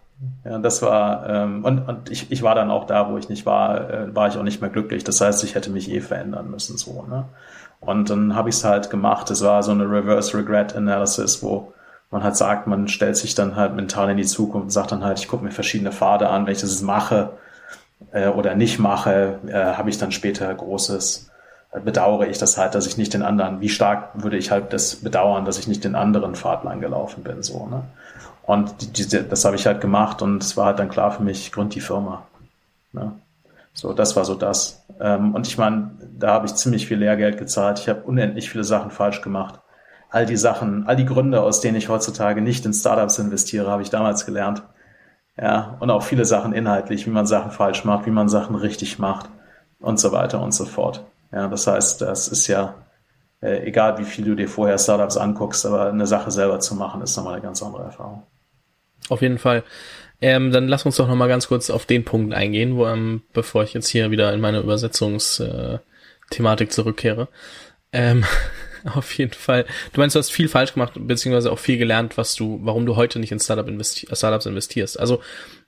[0.45, 3.47] Ja, das war, ähm, und, und ich, ich war dann auch da, wo ich nicht
[3.47, 5.05] war, äh, war ich auch nicht mehr glücklich.
[5.05, 7.27] Das heißt, ich hätte mich eh verändern müssen, so, ne?
[7.81, 9.31] Und dann habe ich es halt gemacht.
[9.31, 11.73] Es war so eine Reverse Regret Analysis, wo
[12.11, 15.05] man halt sagt, man stellt sich dann halt mental in die Zukunft und sagt dann
[15.05, 17.31] halt, ich gucke mir verschiedene Pfade an, wenn ich das mache
[18.13, 21.31] äh, oder nicht mache, äh, habe ich dann später großes,
[21.73, 24.73] äh, bedauere ich das halt, dass ich nicht den anderen, wie stark würde ich halt
[24.73, 27.85] das bedauern, dass ich nicht den anderen Pfad lang gelaufen bin, so, ne?
[28.43, 31.23] Und die, die, das habe ich halt gemacht und es war halt dann klar für
[31.23, 32.23] mich, gründ die Firma.
[32.95, 33.13] Ne?
[33.75, 34.87] So, das war so das.
[35.01, 37.79] Ähm, und ich meine, da habe ich ziemlich viel Lehrgeld gezahlt.
[37.79, 39.61] Ich habe unendlich viele Sachen falsch gemacht
[40.11, 43.83] all die Sachen, all die Gründe, aus denen ich heutzutage nicht in Startups investiere, habe
[43.83, 44.63] ich damals gelernt.
[45.41, 48.99] Ja, und auch viele Sachen inhaltlich, wie man Sachen falsch macht, wie man Sachen richtig
[48.99, 49.29] macht
[49.79, 51.05] und so weiter und so fort.
[51.33, 52.75] Ja, das heißt, das ist ja
[53.41, 57.03] äh, egal, wie viel du dir vorher Startups anguckst, aber eine Sache selber zu machen,
[57.03, 58.25] ist nochmal eine ganz andere Erfahrung.
[59.09, 59.63] Auf jeden Fall.
[60.21, 63.63] Ähm, dann lass uns doch nochmal ganz kurz auf den Punkt eingehen, wo, ähm, bevor
[63.63, 67.29] ich jetzt hier wieder in meine Übersetzungsthematik äh, zurückkehre.
[67.93, 68.25] Ähm,
[68.95, 69.67] Auf jeden Fall.
[69.93, 72.97] Du meinst, du hast viel falsch gemacht, beziehungsweise auch viel gelernt, was du, warum du
[72.97, 74.99] heute nicht in Startup investi Startups investierst.
[74.99, 75.21] Also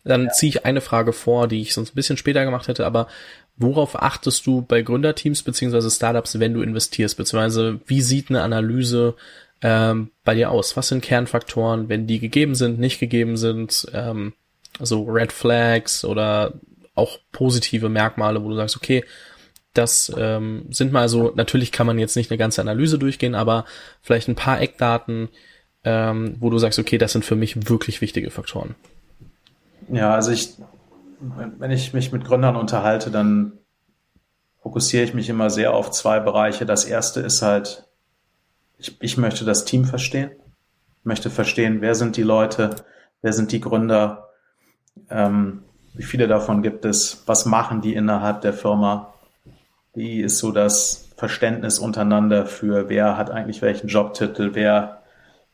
[0.04, 0.30] dann ja.
[0.30, 3.08] ziehe ich eine Frage vor, die ich sonst ein bisschen später gemacht hätte, aber
[3.56, 7.16] worauf achtest du bei Gründerteams beziehungsweise Startups, wenn du investierst?
[7.16, 9.14] Beziehungsweise wie sieht eine Analyse
[9.62, 10.76] ähm, bei dir aus?
[10.76, 13.86] Was sind Kernfaktoren, wenn die gegeben sind, nicht gegeben sind?
[13.92, 14.32] Ähm,
[14.78, 16.54] also Red Flags oder
[16.94, 19.04] auch positive Merkmale, wo du sagst, okay,
[19.74, 23.64] das ähm, sind mal so, natürlich kann man jetzt nicht eine ganze Analyse durchgehen, aber
[24.02, 25.28] vielleicht ein paar Eckdaten,
[25.84, 28.74] ähm, wo du sagst, okay, das sind für mich wirklich wichtige Faktoren.
[29.88, 30.54] Ja, also ich,
[31.20, 33.52] wenn ich mich mit Gründern unterhalte, dann
[34.62, 36.66] fokussiere ich mich immer sehr auf zwei Bereiche.
[36.66, 37.84] Das erste ist halt,
[38.78, 40.30] ich, ich möchte das Team verstehen,
[41.00, 42.70] ich möchte verstehen, wer sind die Leute,
[43.22, 44.30] wer sind die Gründer,
[45.08, 45.62] ähm,
[45.94, 49.12] wie viele davon gibt es, was machen die innerhalb der Firma,
[49.94, 55.02] wie ist so das Verständnis untereinander für wer hat eigentlich welchen Jobtitel, wer,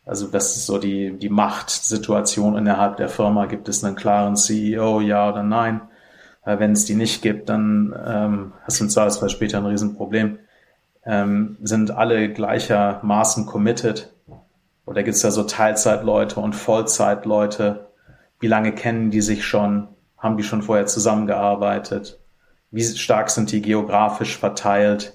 [0.04, 3.46] also das ist so die, die Machtsituation innerhalb der Firma.
[3.46, 5.80] Gibt es einen klaren CEO, ja oder nein?
[6.44, 10.38] Wenn es die nicht gibt, dann ähm, hast du im Zweifelsfall später ein Riesenproblem.
[11.04, 14.12] Ähm, sind alle gleichermaßen committed?
[14.84, 17.88] Oder gibt es da so Teilzeitleute und Vollzeitleute?
[18.38, 19.88] Wie lange kennen die sich schon?
[20.18, 22.20] Haben die schon vorher zusammengearbeitet?
[22.76, 25.14] Wie stark sind die geografisch verteilt,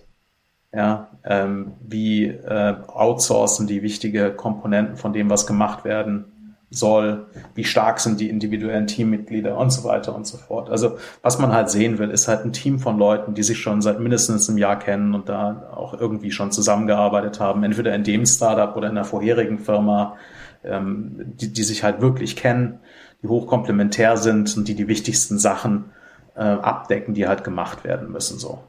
[0.73, 6.25] ja, ähm, wie äh, outsourcen die wichtige Komponenten von dem, was gemacht werden
[6.71, 10.71] soll, wie stark sind die individuellen Teammitglieder und so weiter und so fort.
[10.71, 13.83] Also was man halt sehen will, ist halt ein Team von Leuten, die sich schon
[13.83, 18.25] seit mindestens einem Jahr kennen und da auch irgendwie schon zusammengearbeitet haben, entweder in dem
[18.25, 20.15] Startup oder in der vorherigen Firma,
[20.63, 22.79] ähm, die, die sich halt wirklich kennen,
[23.21, 25.91] die hochkomplementär sind und die die wichtigsten Sachen
[26.35, 28.63] äh, abdecken, die halt gemacht werden müssen, so.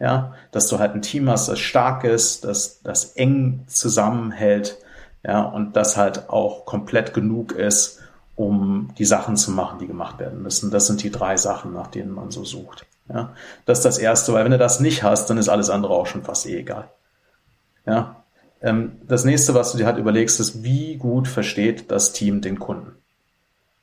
[0.00, 4.78] Ja, dass du halt ein Team hast, das stark ist, das, das eng zusammenhält,
[5.24, 8.00] ja, und das halt auch komplett genug ist,
[8.36, 10.70] um die Sachen zu machen, die gemacht werden müssen.
[10.70, 12.86] Das sind die drei Sachen, nach denen man so sucht.
[13.12, 15.94] Ja, das ist das erste, weil wenn du das nicht hast, dann ist alles andere
[15.94, 16.88] auch schon fast eh egal.
[17.84, 18.22] Ja,
[18.60, 22.58] ähm, das nächste, was du dir halt überlegst, ist, wie gut versteht das Team den
[22.58, 22.92] Kunden?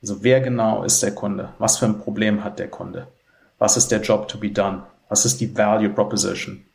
[0.02, 1.50] Also wer genau ist der Kunde?
[1.58, 3.08] Was für ein Problem hat der Kunde?
[3.58, 4.84] Was ist der Job to be done?
[5.10, 6.66] Was ist die Value Proposition,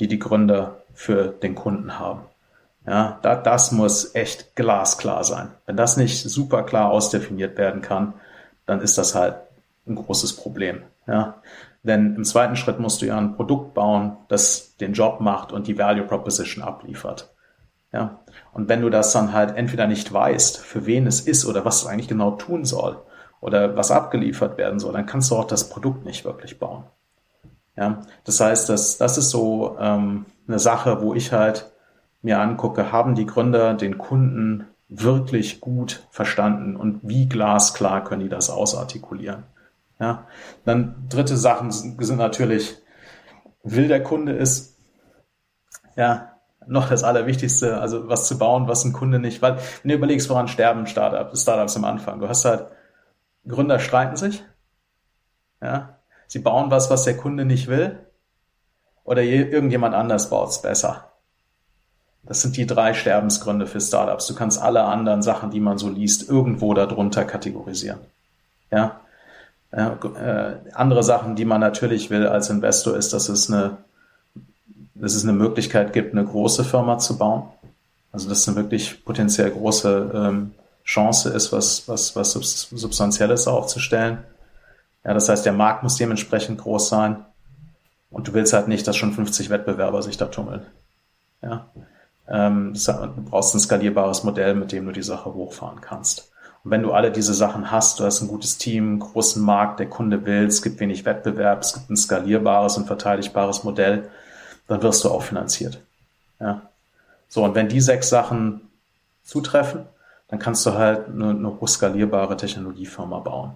[0.00, 2.22] die die Gründer für den Kunden haben.
[2.84, 5.52] Ja, da, das muss echt glasklar sein.
[5.64, 8.14] Wenn das nicht super klar ausdefiniert werden kann,
[8.66, 9.36] dann ist das halt
[9.86, 10.82] ein großes Problem.
[11.06, 11.40] Ja,
[11.84, 15.68] denn im zweiten Schritt musst du ja ein Produkt bauen, das den Job macht und
[15.68, 17.32] die Value Proposition abliefert.
[17.92, 18.18] Ja,
[18.52, 21.82] und wenn du das dann halt entweder nicht weißt, für wen es ist oder was
[21.82, 23.00] es eigentlich genau tun soll
[23.40, 26.84] oder was abgeliefert werden soll, dann kannst du auch das Produkt nicht wirklich bauen.
[27.76, 31.70] Ja, das heißt, das, das ist so ähm, eine Sache, wo ich halt
[32.22, 38.28] mir angucke, haben die Gründer den Kunden wirklich gut verstanden und wie glasklar können die
[38.28, 39.44] das ausartikulieren.
[40.00, 40.26] Ja,
[40.64, 42.76] dann dritte Sachen sind, sind natürlich,
[43.62, 44.76] will der Kunde es,
[45.96, 46.32] ja,
[46.66, 50.28] noch das Allerwichtigste, also was zu bauen, was ein Kunde nicht, weil, wenn du überlegst,
[50.30, 52.66] woran sterben Startup, Startups am Anfang, du hast halt,
[53.48, 54.44] Gründer streiten sich,
[55.60, 57.98] ja, sie bauen was, was der Kunde nicht will,
[59.04, 61.08] oder irgendjemand anders baut es besser.
[62.24, 64.26] Das sind die drei Sterbensgründe für Startups.
[64.26, 68.00] Du kannst alle anderen Sachen, die man so liest, irgendwo darunter kategorisieren.
[68.70, 69.00] Ja.
[69.70, 73.78] Äh, andere Sachen, die man natürlich will als Investor, ist, dass es eine,
[74.94, 77.44] dass es eine Möglichkeit gibt, eine große Firma zu bauen.
[78.12, 80.54] Also dass es eine wirklich potenziell große ähm,
[80.88, 84.24] Chance ist, was, was, was Substanzielles aufzustellen.
[85.04, 87.26] Ja, das heißt, der Markt muss dementsprechend groß sein.
[88.10, 90.62] Und du willst halt nicht, dass schon 50 Wettbewerber sich da tummeln.
[91.42, 91.66] Ja.
[92.26, 96.32] Ähm, du brauchst ein skalierbares Modell, mit dem du die Sache hochfahren kannst.
[96.64, 99.80] Und wenn du alle diese Sachen hast, du hast ein gutes Team, einen großen Markt,
[99.80, 104.08] der Kunde will, es gibt wenig Wettbewerb, es gibt ein skalierbares und verteidigbares Modell,
[104.68, 105.82] dann wirst du auch finanziert.
[106.40, 106.62] Ja.
[107.28, 108.62] So, und wenn die sechs Sachen
[109.22, 109.84] zutreffen,
[110.28, 113.52] dann kannst du halt eine, eine hochskalierbare Technologiefirma bauen.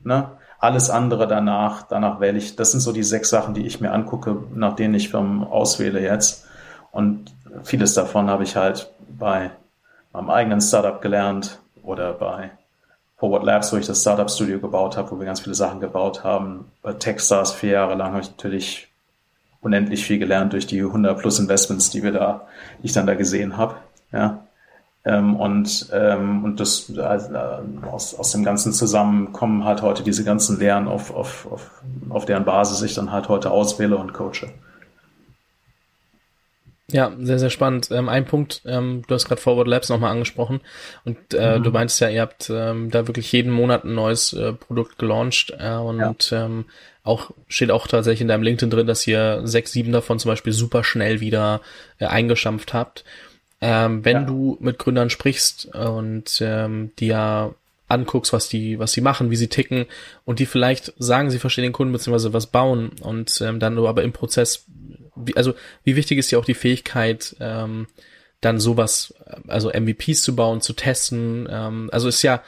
[0.00, 0.30] Ne?
[0.60, 3.92] Alles andere danach, danach wähle ich, das sind so die sechs Sachen, die ich mir
[3.92, 6.46] angucke, nach denen ich Firmen auswähle jetzt.
[6.90, 7.32] Und
[7.64, 9.50] vieles davon habe ich halt bei
[10.12, 12.50] meinem eigenen Startup gelernt oder bei
[13.18, 16.22] Forward Labs, wo ich das Startup Studio gebaut habe, wo wir ganz viele Sachen gebaut
[16.24, 16.70] haben.
[16.82, 18.88] Bei Techstars vier Jahre lang habe ich natürlich
[19.60, 22.46] unendlich viel gelernt durch die 100 plus Investments, die wir da,
[22.80, 23.74] die ich dann da gesehen habe.
[24.12, 24.44] Ja.
[25.04, 27.34] Ähm, und, ähm, und das also,
[27.90, 31.70] aus, aus dem Ganzen zusammen kommen halt heute diese ganzen Lehren, auf, auf, auf,
[32.08, 34.48] auf deren Basis ich dann halt heute auswähle und coache.
[36.90, 37.90] Ja, sehr, sehr spannend.
[37.90, 40.62] Ähm, ein Punkt, ähm, du hast gerade Forward Labs nochmal angesprochen
[41.04, 41.62] und äh, mhm.
[41.62, 45.54] du meinst ja, ihr habt ähm, da wirklich jeden Monat ein neues äh, Produkt gelauncht
[45.58, 46.46] äh, und ja.
[46.46, 46.64] ähm,
[47.02, 50.54] auch steht auch tatsächlich in deinem LinkedIn drin, dass ihr sechs, sieben davon zum Beispiel
[50.54, 51.60] super schnell wieder
[51.98, 53.04] äh, eingestampft habt.
[53.60, 54.22] Ähm, wenn ja.
[54.24, 57.54] du mit Gründern sprichst und ähm, dir
[57.88, 59.86] anguckst, was die, was sie machen, wie sie ticken
[60.24, 64.02] und die vielleicht sagen, sie verstehen den Kunden beziehungsweise was bauen und ähm, dann aber
[64.02, 64.66] im Prozess
[65.24, 67.86] wie, also wie wichtig ist ja auch die Fähigkeit, ähm,
[68.40, 69.14] dann sowas,
[69.48, 71.48] also MVPs zu bauen, zu testen.
[71.50, 72.42] Ähm, also ist ja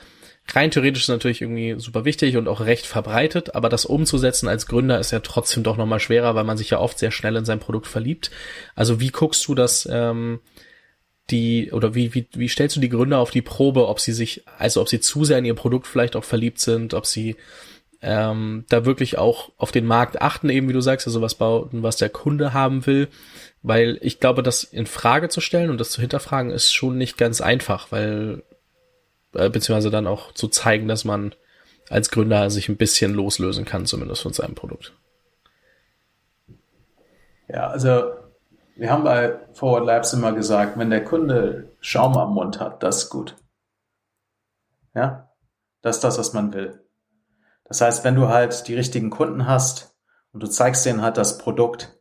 [0.53, 4.99] rein theoretisch natürlich irgendwie super wichtig und auch recht verbreitet, aber das umzusetzen als Gründer
[4.99, 7.61] ist ja trotzdem doch nochmal schwerer, weil man sich ja oft sehr schnell in sein
[7.61, 8.31] Produkt verliebt.
[8.75, 10.41] Also wie guckst du das, ähm,
[11.31, 14.45] die, oder wie, wie, wie stellst du die Gründer auf die Probe, ob sie sich,
[14.59, 17.37] also ob sie zu sehr in ihr Produkt vielleicht auch verliebt sind, ob sie
[18.03, 21.69] ähm, da wirklich auch auf den Markt achten, eben wie du sagst, also was bauen,
[21.73, 23.09] was der Kunde haben will,
[23.63, 27.19] weil ich glaube, das in Frage zu stellen und das zu hinterfragen ist schon nicht
[27.19, 28.43] ganz einfach, weil
[29.35, 31.35] äh, beziehungsweise dann auch zu zeigen, dass man
[31.91, 34.95] als Gründer sich ein bisschen loslösen kann, zumindest von seinem Produkt.
[37.49, 38.13] Ja, also
[38.81, 43.05] wir haben bei Forward Labs immer gesagt, wenn der Kunde Schaum am Mund hat, das
[43.05, 43.37] ist gut.
[44.95, 45.29] Ja,
[45.83, 46.83] das ist das, was man will.
[47.65, 49.95] Das heißt, wenn du halt die richtigen Kunden hast
[50.33, 51.93] und du zeigst denen halt das Produkt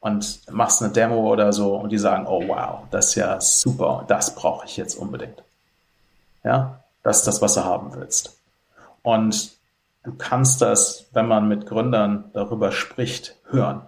[0.00, 4.06] und machst eine Demo oder so und die sagen, oh wow, das ist ja super,
[4.08, 5.44] das brauche ich jetzt unbedingt.
[6.44, 8.38] Ja, das ist das, was du haben willst.
[9.02, 9.52] Und
[10.02, 13.82] du kannst das, wenn man mit Gründern darüber spricht, hören.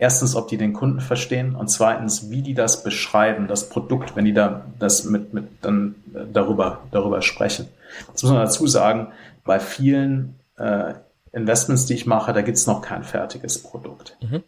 [0.00, 4.24] Erstens, ob die den Kunden verstehen und zweitens, wie die das beschreiben, das Produkt, wenn
[4.24, 5.94] die da das mit, mit dann
[6.32, 7.68] darüber, darüber sprechen.
[8.10, 9.08] Das muss man dazu sagen,
[9.44, 10.94] bei vielen äh,
[11.32, 14.16] Investments, die ich mache, da gibt's noch kein fertiges Produkt.
[14.22, 14.42] Mhm.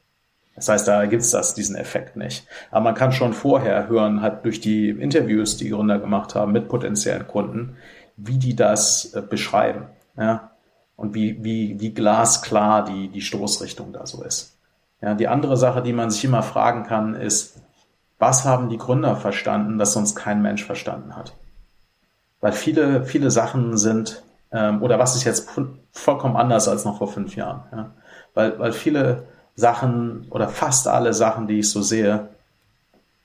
[0.56, 2.46] Das heißt, da gibt's das, diesen Effekt nicht.
[2.70, 6.70] Aber man kann schon vorher hören, halt durch die Interviews, die Gründer gemacht haben mit
[6.70, 7.76] potenziellen Kunden,
[8.16, 9.88] wie die das äh, beschreiben.
[10.16, 10.52] Ja?
[10.96, 14.56] Und wie, wie, wie glasklar die, die Stoßrichtung da so ist.
[15.02, 17.60] Ja, die andere Sache, die man sich immer fragen kann, ist,
[18.18, 21.34] was haben die Gründer verstanden, das sonst kein Mensch verstanden hat?
[22.40, 25.50] Weil viele, viele Sachen sind ähm, oder was ist jetzt
[25.92, 27.62] vollkommen anders als noch vor fünf Jahren.
[27.72, 27.90] Ja?
[28.34, 29.24] Weil, weil viele
[29.56, 32.28] Sachen oder fast alle Sachen, die ich so sehe,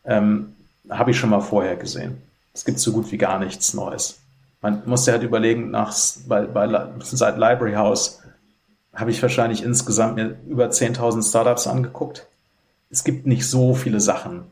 [0.04, 0.56] ähm,
[0.90, 2.22] habe ich schon mal vorher gesehen.
[2.54, 4.20] Es gibt so gut wie gar nichts Neues.
[4.62, 5.94] Man muss ja halt überlegen, nach,
[6.28, 8.24] bei, bei, seit Library House
[8.98, 12.28] habe ich wahrscheinlich insgesamt mir über 10.000 Startups angeguckt.
[12.90, 14.46] Es gibt nicht so viele Sachen,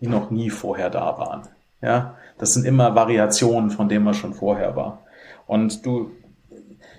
[0.00, 1.42] die noch nie vorher da waren.
[1.80, 5.02] Ja, das sind immer Variationen von dem, was schon vorher war.
[5.46, 6.10] Und du,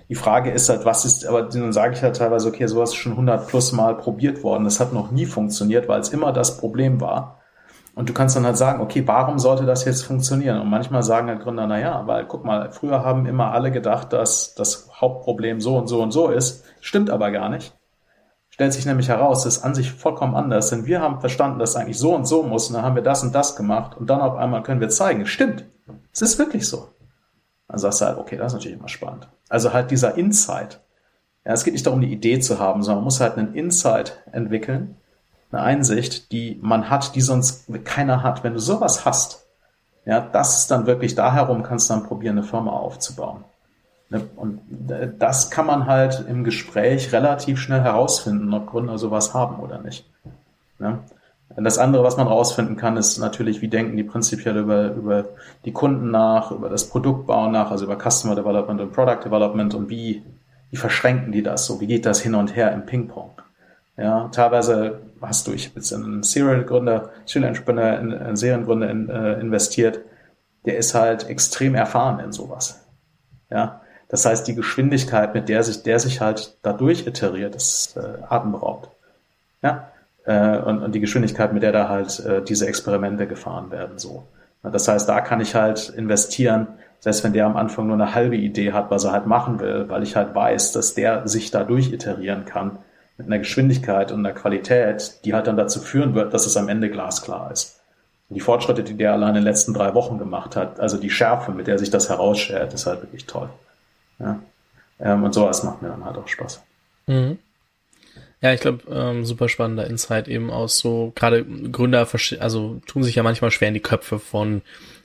[0.08, 2.96] die Frage ist halt, was ist, aber dann sage ich halt teilweise, okay, sowas ist
[2.96, 4.64] schon 100 plus Mal probiert worden.
[4.64, 7.38] Das hat noch nie funktioniert, weil es immer das Problem war.
[7.94, 10.58] Und du kannst dann halt sagen, okay, warum sollte das jetzt funktionieren?
[10.60, 14.14] Und manchmal sagen halt Gründer, na ja, weil guck mal, früher haben immer alle gedacht,
[14.14, 16.64] dass das Hauptproblem so und so und so ist.
[16.80, 17.74] Stimmt aber gar nicht.
[18.48, 21.70] Stellt sich nämlich heraus, das ist an sich vollkommen anders, denn wir haben verstanden, dass
[21.70, 24.08] es eigentlich so und so muss und dann haben wir das und das gemacht und
[24.08, 25.64] dann auf einmal können wir zeigen, stimmt.
[26.12, 26.88] Es ist wirklich so.
[27.68, 29.28] Dann sagst du halt, okay, das ist natürlich immer spannend.
[29.48, 30.80] Also halt dieser Insight.
[31.44, 34.22] Ja, es geht nicht darum, die Idee zu haben, sondern man muss halt einen Insight
[34.30, 34.96] entwickeln,
[35.50, 38.44] eine Einsicht, die man hat, die sonst keiner hat.
[38.44, 39.46] Wenn du sowas hast,
[40.04, 43.44] ja, das ist dann wirklich da herum, kannst du dann probieren, eine Firma aufzubauen.
[44.12, 44.60] Ne, und
[45.18, 50.04] das kann man halt im Gespräch relativ schnell herausfinden, ob Gründer sowas haben oder nicht.
[50.78, 50.98] Ne?
[51.56, 55.24] Das andere, was man herausfinden kann, ist natürlich, wie denken die prinzipiell über, über
[55.64, 59.88] die Kunden nach, über das Produktbau nach, also über Customer Development und Product Development und
[59.88, 60.22] wie,
[60.70, 61.80] wie verschränken die das so?
[61.80, 63.30] Wie geht das hin und her im Ping-Pong?
[63.96, 69.08] Ja, teilweise hast du, ich habe jetzt in einen Serial-Gründer, Serial-Entrepreneur, in einen Seriengründer in,
[69.08, 70.00] äh, investiert,
[70.66, 72.86] der ist halt extrem erfahren in sowas.
[73.50, 73.81] Ja,
[74.12, 78.90] das heißt, die Geschwindigkeit, mit der sich, der sich halt dadurch iteriert, ist äh, atemberaubend.
[79.62, 79.88] Ja,
[80.26, 84.24] äh, und, und die Geschwindigkeit, mit der da halt äh, diese Experimente gefahren werden, so.
[84.62, 86.68] Das heißt, da kann ich halt investieren,
[87.00, 89.88] selbst wenn der am Anfang nur eine halbe Idee hat, was er halt machen will,
[89.88, 92.78] weil ich halt weiß, dass der sich da durch iterieren kann
[93.16, 96.68] mit einer Geschwindigkeit und einer Qualität, die halt dann dazu führen wird, dass es am
[96.68, 97.80] Ende glasklar ist.
[98.28, 101.10] Und die Fortschritte, die der allein in den letzten drei Wochen gemacht hat, also die
[101.10, 103.48] Schärfe, mit der sich das herausschert, ist halt wirklich toll.
[104.22, 104.42] Ja?
[105.00, 106.62] Ähm, und sowas macht mir dann halt auch Spaß.
[107.06, 107.38] Mhm.
[108.40, 112.08] Ja, ich glaube, ähm, super spannender Insight eben aus so, gerade Gründer,
[112.40, 114.62] also tun sich ja manchmal schwer in die Köpfe von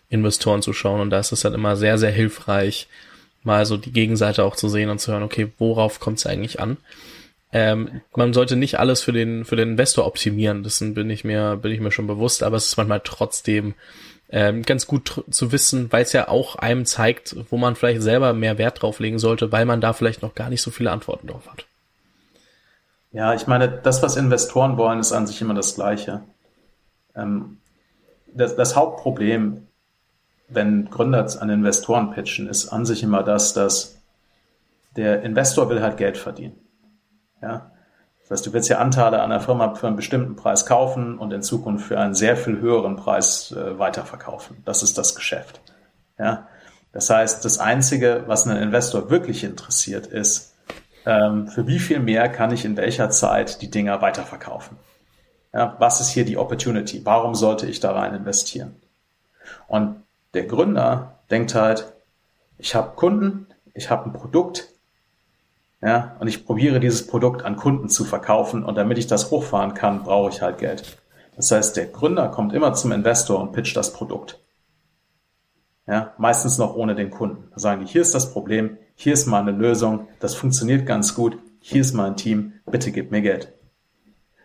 [0.10, 2.88] Investoren zu schauen und da ist es halt immer sehr, sehr hilfreich,
[3.44, 6.60] mal so die Gegenseite auch zu sehen und zu hören, okay, worauf kommt es eigentlich
[6.60, 6.78] an?
[7.54, 11.58] Ähm, man sollte nicht alles für den, für den Investor optimieren, das bin ich mir,
[11.58, 13.76] bin ich mir schon bewusst, aber es ist manchmal trotzdem
[14.30, 18.34] ähm, ganz gut zu wissen, weil es ja auch einem zeigt, wo man vielleicht selber
[18.34, 21.28] mehr Wert drauf legen sollte, weil man da vielleicht noch gar nicht so viele Antworten
[21.28, 21.66] drauf hat.
[23.12, 26.22] Ja, ich meine, das, was Investoren wollen, ist an sich immer das Gleiche.
[27.16, 27.58] Ähm,
[28.34, 29.68] das, das Hauptproblem,
[30.50, 33.98] wenn Gründer an Investoren pitchen, ist an sich immer das, dass
[34.96, 36.56] der Investor will halt Geld verdienen.
[37.42, 37.72] Ja?
[38.28, 41.32] Das heißt, du willst ja Anteile an der Firma für einen bestimmten Preis kaufen und
[41.32, 44.58] in Zukunft für einen sehr viel höheren Preis äh, weiterverkaufen.
[44.66, 45.62] Das ist das Geschäft.
[46.20, 46.48] Ja?
[46.92, 50.54] Das heißt, das Einzige, was einen Investor wirklich interessiert, ist,
[51.06, 54.78] ähm, für wie viel mehr kann ich in welcher Zeit die Dinger weiterverkaufen?
[55.54, 57.06] Ja, was ist hier die Opportunity?
[57.06, 58.76] Warum sollte ich da rein investieren?
[59.68, 61.94] Und der Gründer denkt halt,
[62.58, 64.68] ich habe Kunden, ich habe ein Produkt,
[65.82, 69.74] ja, und ich probiere dieses Produkt an Kunden zu verkaufen und damit ich das hochfahren
[69.76, 70.98] kann, brauche ich halt Geld.
[71.36, 74.40] Das heißt, der Gründer kommt immer zum Investor und pitcht das Produkt.
[75.86, 77.50] Ja, meistens noch ohne den Kunden.
[77.54, 81.14] Da sagen die, hier ist das Problem, hier ist mal eine Lösung, das funktioniert ganz
[81.14, 83.54] gut, hier ist mal ein Team, bitte gib mir Geld.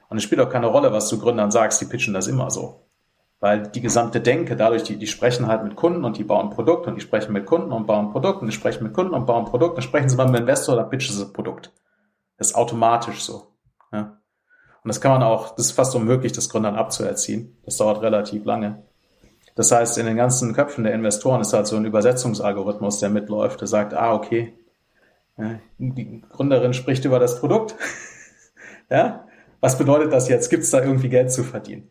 [0.08, 2.84] Und es spielt auch keine Rolle, was du Gründern sagst, die pitchen das immer so.
[3.42, 6.86] Weil die gesamte Denke, dadurch, die, die sprechen halt mit Kunden und die bauen Produkt
[6.86, 9.46] und die sprechen mit Kunden und bauen Produkt und die sprechen mit Kunden und bauen
[9.46, 11.72] Produkt, dann sprechen sie mal mit dem Investor, dann pitchen sie das Produkt.
[12.38, 13.48] Das ist automatisch so.
[13.92, 14.20] Ja.
[14.84, 17.56] Und das kann man auch, das ist fast unmöglich, das Gründern abzuerziehen.
[17.64, 18.84] Das dauert relativ lange.
[19.56, 23.60] Das heißt, in den ganzen Köpfen der Investoren ist halt so ein Übersetzungsalgorithmus, der mitläuft,
[23.60, 24.56] der sagt, ah, okay,
[25.78, 27.74] die Gründerin spricht über das Produkt.
[28.88, 29.26] ja,
[29.60, 30.48] was bedeutet das jetzt?
[30.48, 31.88] Gibt es da irgendwie Geld zu verdienen?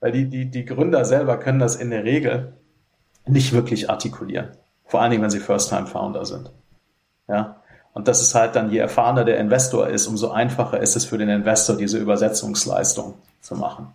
[0.00, 2.52] Weil die, die, die Gründer selber können das in der Regel
[3.26, 4.48] nicht wirklich artikulieren.
[4.84, 6.50] Vor allen Dingen, wenn sie First-Time-Founder sind.
[7.28, 7.56] Ja.
[7.92, 11.18] Und das ist halt dann, je erfahrener der Investor ist, umso einfacher ist es für
[11.18, 13.88] den Investor, diese Übersetzungsleistung zu machen.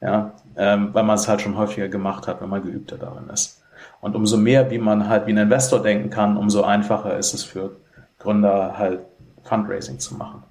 [0.00, 3.62] Ja, ähm, weil man es halt schon häufiger gemacht hat, wenn man geübter darin ist.
[4.00, 7.44] Und umso mehr, wie man halt wie ein Investor denken kann, umso einfacher ist es
[7.44, 7.76] für
[8.18, 9.00] Gründer halt
[9.44, 10.42] Fundraising zu machen.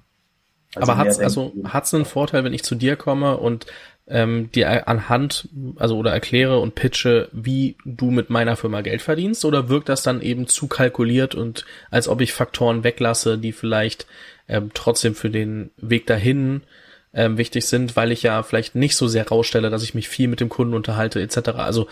[0.74, 3.66] Also Aber hat's also hat's einen Vorteil, wenn ich zu dir komme und
[4.08, 9.44] ähm, dir anhand, also oder erkläre und pitche, wie du mit meiner Firma Geld verdienst,
[9.44, 14.06] oder wirkt das dann eben zu kalkuliert und als ob ich Faktoren weglasse, die vielleicht
[14.48, 16.62] ähm, trotzdem für den Weg dahin
[17.14, 20.28] ähm, wichtig sind, weil ich ja vielleicht nicht so sehr rausstelle, dass ich mich viel
[20.28, 21.50] mit dem Kunden unterhalte etc.
[21.50, 21.86] Also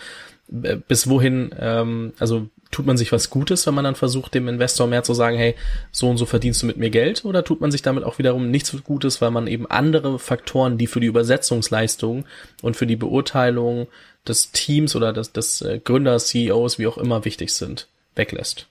[0.63, 4.47] äh, bis wohin, ähm, also tut man sich was Gutes, wenn man dann versucht, dem
[4.47, 5.55] Investor mehr zu sagen, hey,
[5.91, 8.49] so und so verdienst du mit mir Geld, oder tut man sich damit auch wiederum
[8.49, 12.25] nichts Gutes, weil man eben andere Faktoren, die für die Übersetzungsleistung
[12.61, 13.87] und für die Beurteilung
[14.27, 18.67] des Teams oder des, des äh, Gründers, CEOs, wie auch immer wichtig sind, weglässt?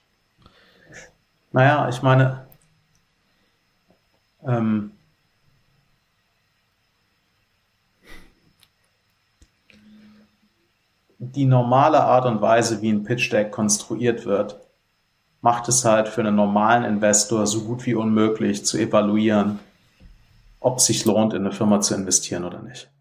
[1.51, 2.45] Naja, ich meine,
[4.45, 4.91] ähm,
[11.23, 14.59] die normale Art und Weise, wie ein Pitch Deck konstruiert wird,
[15.41, 19.59] macht es halt für einen normalen Investor so gut wie unmöglich zu evaluieren,
[20.59, 22.91] ob es sich lohnt, in eine Firma zu investieren oder nicht.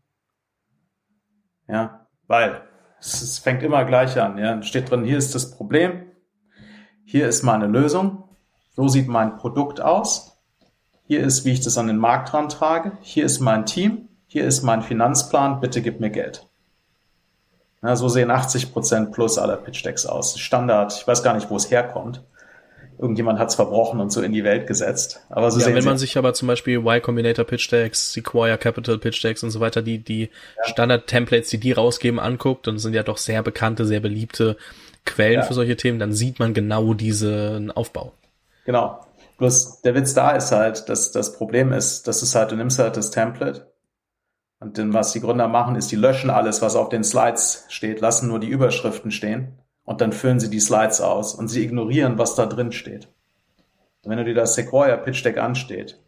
[1.67, 2.61] Ja, weil
[2.99, 4.37] es, es fängt immer gleich an.
[4.37, 6.03] Ja, steht drin, hier ist das Problem,
[7.05, 8.25] hier ist meine Lösung,
[8.77, 10.39] so sieht mein Produkt aus,
[11.05, 14.63] hier ist, wie ich das an den Markt rantrage, hier ist mein Team, hier ist
[14.63, 16.50] mein Finanzplan, bitte gib mir Geld.
[17.83, 20.39] Na, so sehen 80 Prozent plus aller Pitch Decks aus.
[20.39, 22.23] Standard, ich weiß gar nicht, wo es herkommt.
[22.99, 25.21] Irgendjemand hat es verbrochen und so in die Welt gesetzt.
[25.31, 28.59] Aber so ja, sehen wenn man sich aber zum Beispiel Y Combinator Pitch Decks, Sequoia
[28.59, 30.65] Capital Pitch Decks und so weiter, die, die ja.
[30.65, 34.59] Standard-Templates, die die rausgeben, anguckt, und sind ja doch sehr bekannte, sehr beliebte
[35.07, 35.43] Quellen ja.
[35.43, 38.13] für solche Themen, dann sieht man genau diesen Aufbau.
[38.67, 39.01] Genau.
[39.39, 42.79] Bloß der Witz da ist halt, dass das Problem ist, dass es halt, du nimmst
[42.79, 43.67] halt das Template
[44.61, 48.01] und denn was die Gründer machen, ist, die löschen alles, was auf den Slides steht,
[48.01, 52.19] lassen nur die Überschriften stehen und dann füllen sie die Slides aus und sie ignorieren,
[52.19, 53.09] was da drin steht.
[54.05, 55.99] Wenn du dir das Sequoia Pitch Deck ansteht,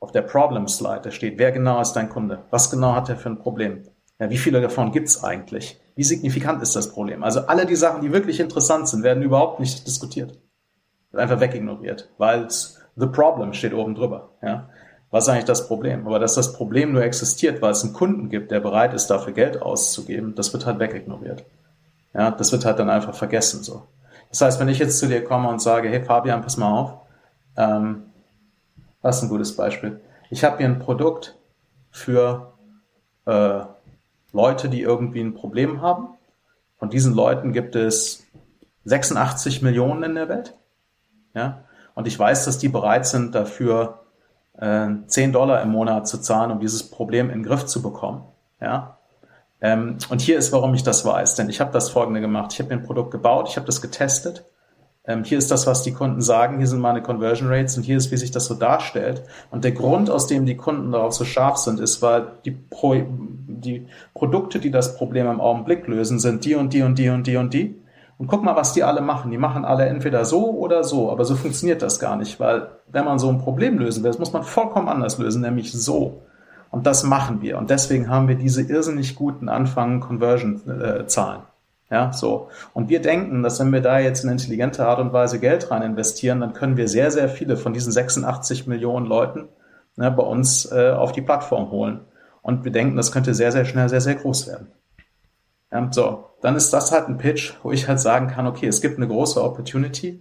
[0.00, 2.44] auf der Problem Slide, da steht, wer genau ist dein Kunde?
[2.50, 3.84] Was genau hat er für ein Problem?
[4.18, 5.80] Ja, wie viele davon gibt's eigentlich?
[5.94, 7.22] Wie signifikant ist das Problem?
[7.22, 10.38] Also alle die Sachen, die wirklich interessant sind, werden überhaupt nicht diskutiert.
[11.10, 14.30] Wird einfach wegignoriert, weil the problem steht oben drüber.
[14.42, 14.68] Ja?
[15.10, 16.06] Was ist eigentlich das Problem?
[16.06, 19.32] Aber dass das Problem nur existiert, weil es einen Kunden gibt, der bereit ist, dafür
[19.32, 21.44] Geld auszugeben, das wird halt wegignoriert.
[22.14, 23.84] Ja, das wird halt dann einfach vergessen so.
[24.28, 26.94] Das heißt, wenn ich jetzt zu dir komme und sage, hey Fabian, pass mal auf,
[27.56, 28.04] ähm,
[29.02, 30.00] das ist ein gutes Beispiel.
[30.30, 31.38] Ich habe hier ein Produkt
[31.90, 32.52] für
[33.24, 33.60] äh,
[34.32, 36.08] Leute, die irgendwie ein Problem haben.
[36.78, 38.26] Von diesen Leuten gibt es
[38.84, 40.54] 86 Millionen in der Welt.
[41.34, 44.00] Ja, und ich weiß, dass die bereit sind, dafür
[44.60, 48.22] äh, 10 Dollar im Monat zu zahlen, um dieses Problem in den Griff zu bekommen.
[48.60, 48.98] Ja?
[49.60, 51.34] Ähm, und hier ist, warum ich das weiß.
[51.34, 52.52] Denn ich habe das folgende gemacht.
[52.52, 54.44] Ich habe ein Produkt gebaut, ich habe das getestet.
[55.06, 56.58] Ähm, hier ist das, was die Kunden sagen.
[56.58, 59.22] Hier sind meine Conversion Rates und hier ist, wie sich das so darstellt.
[59.50, 62.94] Und der Grund, aus dem die Kunden darauf so scharf sind, ist, weil die, Pro
[62.94, 67.26] die Produkte, die das Problem im Augenblick lösen, sind die und die und die und
[67.26, 67.64] die und die.
[67.66, 67.87] Und
[68.26, 69.30] guck mal, was die alle machen.
[69.30, 73.04] Die machen alle entweder so oder so, aber so funktioniert das gar nicht, weil wenn
[73.04, 76.22] man so ein Problem lösen will, das muss man vollkommen anders lösen, nämlich so.
[76.70, 77.58] Und das machen wir.
[77.58, 81.42] Und deswegen haben wir diese irrsinnig guten Anfang Conversion-Zahlen.
[81.90, 82.48] Ja, so.
[82.74, 85.82] Und wir denken, dass wenn wir da jetzt in intelligente Art und Weise Geld rein
[85.82, 89.48] investieren, dann können wir sehr, sehr viele von diesen 86 Millionen Leuten
[89.96, 92.00] ne, bei uns äh, auf die Plattform holen.
[92.42, 94.68] Und wir denken, das könnte sehr, sehr schnell sehr, sehr groß werden.
[95.72, 98.80] Ja, so, dann ist das halt ein Pitch, wo ich halt sagen kann, okay, es
[98.80, 100.20] gibt eine große Opportunity.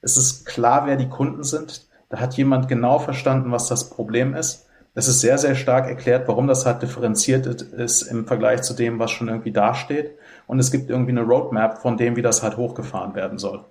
[0.00, 1.86] Es ist klar, wer die Kunden sind.
[2.10, 4.66] Da hat jemand genau verstanden, was das Problem ist.
[4.94, 8.98] Es ist sehr, sehr stark erklärt, warum das halt differenziert ist im Vergleich zu dem,
[8.98, 10.12] was schon irgendwie dasteht.
[10.46, 13.64] Und es gibt irgendwie eine Roadmap von dem, wie das halt hochgefahren werden soll.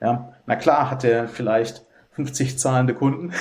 [0.00, 1.85] Ja, na klar hat er vielleicht
[2.16, 3.32] 50 zahlende Kunden.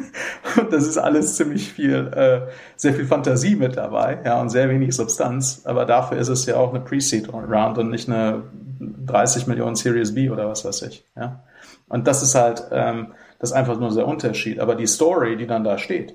[0.60, 4.68] und das ist alles ziemlich viel, äh, sehr viel Fantasie mit dabei, ja, und sehr
[4.68, 5.62] wenig Substanz.
[5.64, 8.42] Aber dafür ist es ja auch eine Pre-Seed Round und nicht eine
[8.80, 11.42] 30 Millionen Series B oder was weiß ich, ja.
[11.88, 14.58] Und das ist halt, ähm, das ist einfach nur der Unterschied.
[14.60, 16.14] Aber die Story, die dann da steht,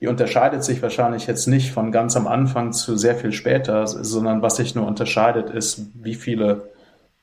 [0.00, 4.42] die unterscheidet sich wahrscheinlich jetzt nicht von ganz am Anfang zu sehr viel später, sondern
[4.42, 6.71] was sich nur unterscheidet, ist, wie viele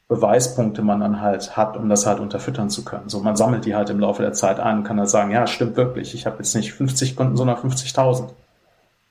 [0.09, 3.09] Beweispunkte man dann halt hat, um das halt unterfüttern zu können.
[3.09, 5.45] So, man sammelt die halt im Laufe der Zeit ein und kann dann sagen, ja,
[5.45, 8.29] stimmt wirklich, ich habe jetzt nicht 50 Kunden, sondern 50.000.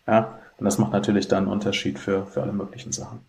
[0.08, 3.20] Ja, und das macht natürlich dann einen Unterschied für, für alle möglichen Sachen.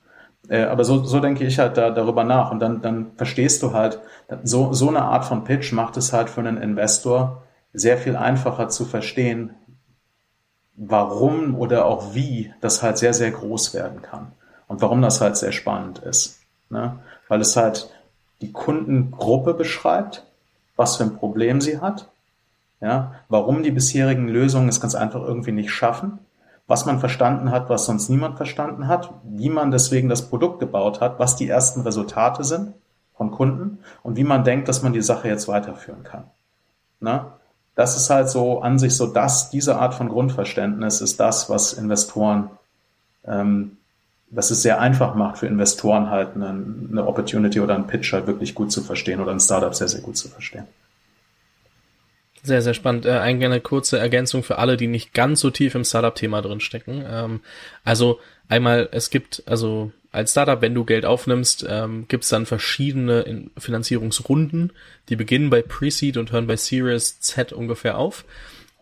[0.50, 3.72] Äh, aber so, so denke ich halt da, darüber nach und dann, dann verstehst du
[3.72, 4.00] halt,
[4.44, 8.70] so, so eine Art von Pitch macht es halt für einen Investor sehr viel einfacher
[8.70, 9.52] zu verstehen,
[10.76, 14.32] warum oder auch wie das halt sehr, sehr groß werden kann
[14.68, 16.40] und warum das halt sehr spannend ist.
[16.72, 16.98] Ne?
[17.30, 17.90] Weil es halt
[18.42, 20.26] die Kundengruppe beschreibt,
[20.76, 22.10] was für ein Problem sie hat
[22.82, 26.20] Ja, warum die bisherigen Lösungen es ganz einfach irgendwie nicht schaffen,
[26.68, 31.02] was man verstanden hat, was sonst niemand verstanden hat, wie man deswegen das Produkt gebaut
[31.02, 32.74] hat, was die ersten Resultate sind
[33.18, 36.26] von Kunden und wie man denkt, dass man die Sache jetzt weiterführen kann.
[37.00, 37.34] Na?
[37.76, 41.74] Das ist halt so an sich so das, diese Art von Grundverständnis ist das, was
[41.74, 42.50] Investoren,
[43.26, 43.78] ähm,
[44.32, 48.28] was es sehr einfach macht für Investoren halt eine, eine Opportunity oder einen Pitch halt
[48.28, 50.66] wirklich gut zu verstehen oder ein Startup sehr, sehr gut zu verstehen.
[52.44, 53.06] Sehr, sehr spannend.
[53.06, 57.04] Äh, eine kurze Ergänzung für alle, die nicht ganz so tief im Startup-Thema drinstecken.
[57.10, 57.42] Ähm,
[57.84, 62.46] also einmal, es gibt, also als Startup, wenn du Geld aufnimmst, ähm, gibt es dann
[62.46, 64.72] verschiedene Finanzierungsrunden,
[65.10, 68.26] die beginnen bei Pre-Seed und hören bei Series Z ungefähr auf.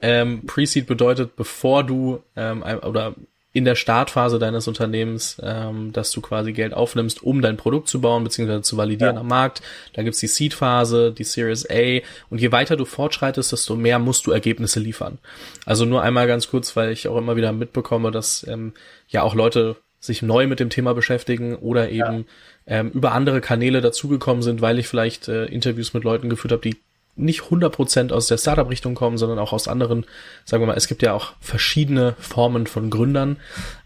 [0.01, 3.15] Ähm, Pre-Seed bedeutet, bevor du ähm, oder
[3.57, 7.99] in der Startphase deines Unternehmens, ähm, dass du quasi Geld aufnimmst, um dein Produkt zu
[7.99, 8.61] bauen bzw.
[8.61, 9.21] zu validieren ja.
[9.21, 9.63] am Markt.
[9.93, 14.27] Da gibt's die Seed-Phase, die Series A und je weiter du fortschreitest, desto mehr musst
[14.27, 15.17] du Ergebnisse liefern.
[15.65, 18.73] Also nur einmal ganz kurz, weil ich auch immer wieder mitbekomme, dass ähm,
[19.07, 22.25] ja auch Leute sich neu mit dem Thema beschäftigen oder eben
[22.67, 22.79] ja.
[22.79, 26.61] ähm, über andere Kanäle dazugekommen sind, weil ich vielleicht äh, Interviews mit Leuten geführt habe,
[26.61, 26.77] die
[27.17, 30.05] nicht 100% aus der Startup-Richtung kommen, sondern auch aus anderen,
[30.45, 33.37] sagen wir mal, es gibt ja auch verschiedene Formen von Gründern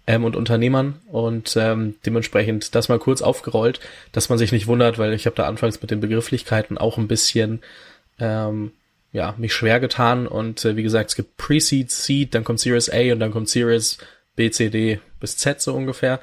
[0.08, 1.00] ähm, und Unternehmern.
[1.08, 3.80] Und ähm, dementsprechend das mal kurz aufgerollt,
[4.12, 7.08] dass man sich nicht wundert, weil ich habe da anfangs mit den Begrifflichkeiten auch ein
[7.08, 7.62] bisschen
[8.20, 8.72] ähm,
[9.14, 10.28] ja, mich schwer getan.
[10.28, 13.50] Und äh, wie gesagt, es gibt Pre-Seed, Seed, dann kommt Series A und dann kommt
[13.50, 13.98] Series
[14.36, 16.20] B, C, D bis Z so ungefähr.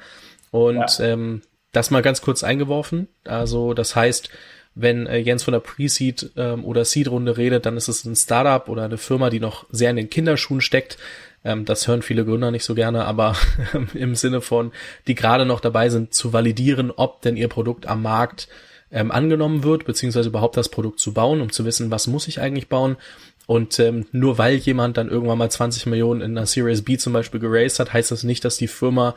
[0.51, 1.05] Und ja.
[1.05, 1.41] ähm,
[1.71, 4.29] das mal ganz kurz eingeworfen, also das heißt,
[4.81, 8.67] wenn äh, Jens von der Pre-Seed ähm, oder Seed-Runde redet, dann ist es ein Startup
[8.69, 10.97] oder eine Firma, die noch sehr in den Kinderschuhen steckt.
[11.43, 13.35] Ähm, das hören viele Gründer nicht so gerne, aber
[13.93, 14.71] im Sinne von,
[15.07, 18.47] die gerade noch dabei sind zu validieren, ob denn ihr Produkt am Markt
[18.91, 22.39] ähm, angenommen wird, beziehungsweise überhaupt das Produkt zu bauen, um zu wissen, was muss ich
[22.39, 22.97] eigentlich bauen
[23.49, 27.13] und ähm, nur weil jemand dann irgendwann mal 20 Millionen in einer Series B zum
[27.13, 29.15] Beispiel geraced hat, heißt das nicht, dass die Firma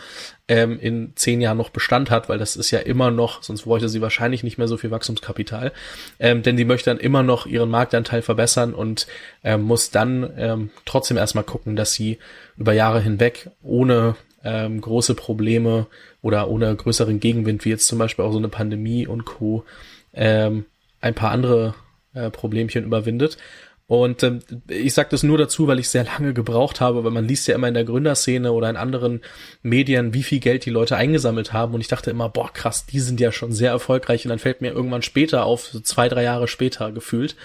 [0.49, 3.91] ähm, in zehn Jahren noch Bestand hat, weil das ist ja immer noch, sonst bräuchte
[3.91, 5.73] sie wahrscheinlich nicht mehr so viel Wachstumskapital.
[6.19, 9.07] Ähm, denn die möchte dann immer noch ihren Marktanteil verbessern und
[9.45, 12.19] ähm, muss dann ähm, trotzdem erstmal gucken, dass sie
[12.57, 15.89] über Jahre hinweg ohne ähm, große Probleme
[16.23, 19.67] oder ohne größeren Gegenwind, wie jetzt zum Beispiel auch so eine Pandemie und Co.
[20.15, 20.65] Ähm,
[21.03, 21.75] ein paar andere
[22.15, 23.37] äh, Problemchen überwindet.
[23.87, 27.27] Und ähm, ich sage das nur dazu, weil ich sehr lange gebraucht habe, weil man
[27.29, 29.21] liest ja immer in der Gründerszene oder in anderen
[29.63, 31.75] Medien, wie viel Geld die Leute eingesammelt haben.
[31.75, 34.25] Und ich dachte immer, boah, krass, die sind ja schon sehr erfolgreich.
[34.25, 37.37] Und dann fällt mir irgendwann später auf, so zwei, drei Jahre später gefühlt,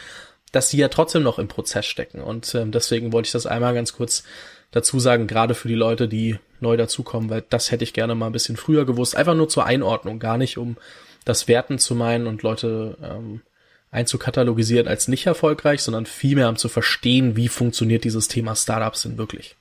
[0.51, 2.21] dass sie ja trotzdem noch im Prozess stecken.
[2.21, 4.23] Und ähm, deswegen wollte ich das einmal ganz kurz
[4.71, 8.27] dazu sagen, gerade für die Leute, die neu dazukommen, weil das hätte ich gerne mal
[8.27, 9.15] ein bisschen früher gewusst.
[9.15, 10.77] Einfach nur zur Einordnung, gar nicht um
[11.25, 13.41] das Werten zu meinen und Leute ähm,
[13.91, 19.17] einzukatalogisieren als nicht erfolgreich, sondern vielmehr um zu verstehen, wie funktioniert dieses Thema Startups denn
[19.17, 19.55] wirklich.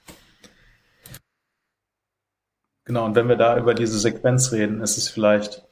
[2.85, 5.63] Genau, und wenn wir da über diese Sequenz reden, ist es vielleicht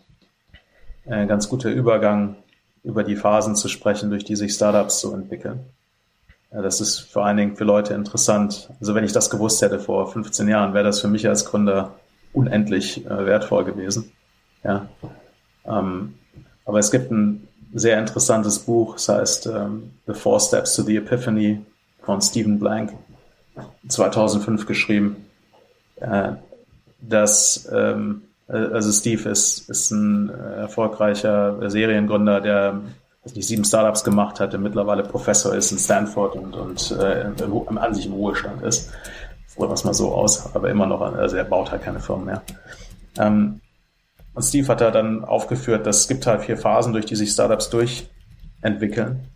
[1.07, 2.37] ein ganz guter Übergang,
[2.83, 5.61] über die Phasen zu sprechen, durch die sich Startups so entwickeln.
[6.51, 8.71] Das ist vor allen Dingen für Leute interessant.
[8.79, 11.95] Also wenn ich das gewusst hätte vor 15 Jahren, wäre das für mich als Gründer
[12.33, 14.13] unendlich äh, wertvoll gewesen.
[14.63, 14.89] Ja.
[15.67, 16.15] Ähm,
[16.65, 20.97] aber es gibt ein sehr interessantes Buch, das heißt ähm, The Four Steps to the
[20.97, 21.61] Epiphany
[22.03, 22.93] von Stephen Blank,
[23.89, 25.27] 2005 geschrieben.
[25.97, 26.33] Äh,
[27.01, 32.81] das, ähm, äh, also Steve ist, ist ein äh, erfolgreicher Seriengründer, der
[33.25, 37.27] weiß nicht, sieben Startups gemacht hat, der mittlerweile Professor ist in Stanford und, und äh,
[37.77, 38.91] an sich im Ruhestand ist.
[39.57, 42.43] Wir es mal so aus, aber immer noch, also er baut halt keine Firmen mehr.
[43.19, 43.61] Ähm,
[44.35, 47.31] und Steve hat da dann aufgeführt, dass es gibt halt vier Phasen, durch die sich
[47.31, 49.29] Startups durchentwickeln.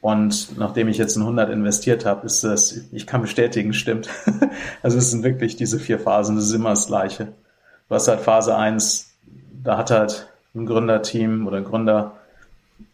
[0.00, 4.10] Und nachdem ich jetzt in 100 investiert habe, ist das, ich kann bestätigen, stimmt.
[4.82, 7.28] also es sind wirklich diese vier Phasen, das ist immer das Gleiche.
[7.88, 9.14] Du hast halt Phase 1,
[9.62, 12.12] da hat halt ein Gründerteam oder ein Gründer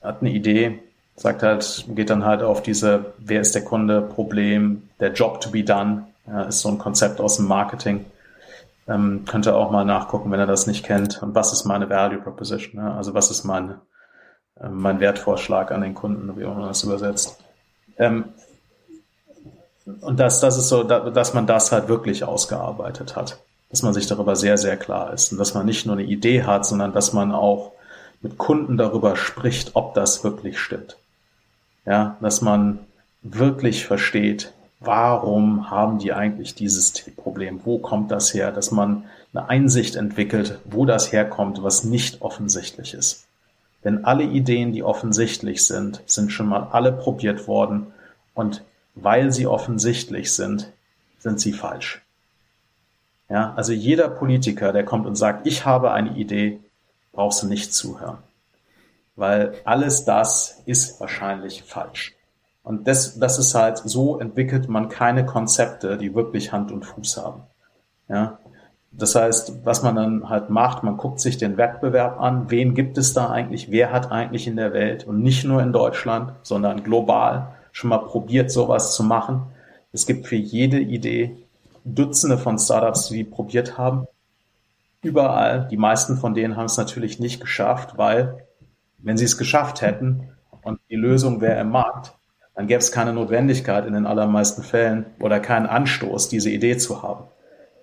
[0.01, 0.79] hat eine Idee,
[1.17, 5.51] sagt halt, geht dann halt auf diese, wer ist der Kunde, Problem, der Job to
[5.51, 8.05] be done, ja, ist so ein Konzept aus dem Marketing.
[8.91, 11.23] Ähm, könnt ihr auch mal nachgucken, wenn ihr das nicht kennt.
[11.23, 12.83] Und was ist meine Value Proposition?
[12.83, 12.93] Ne?
[12.93, 13.77] Also was ist mein,
[14.61, 17.39] äh, mein Wertvorschlag an den Kunden, wie man das übersetzt.
[17.99, 18.25] Ähm,
[20.01, 23.39] und das, das ist so, dass man das halt wirklich ausgearbeitet hat.
[23.71, 25.31] Dass man sich darüber sehr, sehr klar ist.
[25.31, 27.73] Und dass man nicht nur eine Idee hat, sondern dass man auch
[28.23, 30.97] mit Kunden darüber spricht, ob das wirklich stimmt.
[31.87, 32.81] Ja, dass man
[33.23, 37.61] wirklich versteht, warum haben die eigentlich dieses Problem?
[37.65, 38.51] Wo kommt das her?
[38.51, 43.27] Dass man eine Einsicht entwickelt, wo das herkommt, was nicht offensichtlich ist.
[43.85, 47.89] Denn alle Ideen, die offensichtlich sind, sind schon mal alle probiert worden
[48.35, 48.65] und
[48.95, 50.73] weil sie offensichtlich sind,
[51.19, 52.03] sind sie falsch.
[53.29, 56.59] Ja, also jeder Politiker, der kommt und sagt, ich habe eine Idee,
[57.13, 58.19] brauchst du nicht zuhören.
[59.15, 62.15] Weil alles das ist wahrscheinlich falsch.
[62.63, 67.17] Und das, das ist halt, so entwickelt man keine Konzepte, die wirklich Hand und Fuß
[67.17, 67.43] haben.
[68.09, 68.39] Ja.
[68.93, 72.99] Das heißt, was man dann halt macht, man guckt sich den Wettbewerb an, wen gibt
[72.99, 76.83] es da eigentlich, wer hat eigentlich in der Welt und nicht nur in Deutschland, sondern
[76.83, 79.43] global schon mal probiert, sowas zu machen.
[79.93, 81.37] Es gibt für jede Idee
[81.85, 84.07] Dutzende von Startups, die probiert haben.
[85.03, 88.45] Überall, die meisten von denen haben es natürlich nicht geschafft, weil
[88.99, 90.29] wenn sie es geschafft hätten
[90.63, 92.13] und die Lösung wäre im Markt,
[92.61, 97.03] dann gäbe es keine Notwendigkeit in den allermeisten Fällen oder keinen Anstoß, diese Idee zu
[97.03, 97.25] haben.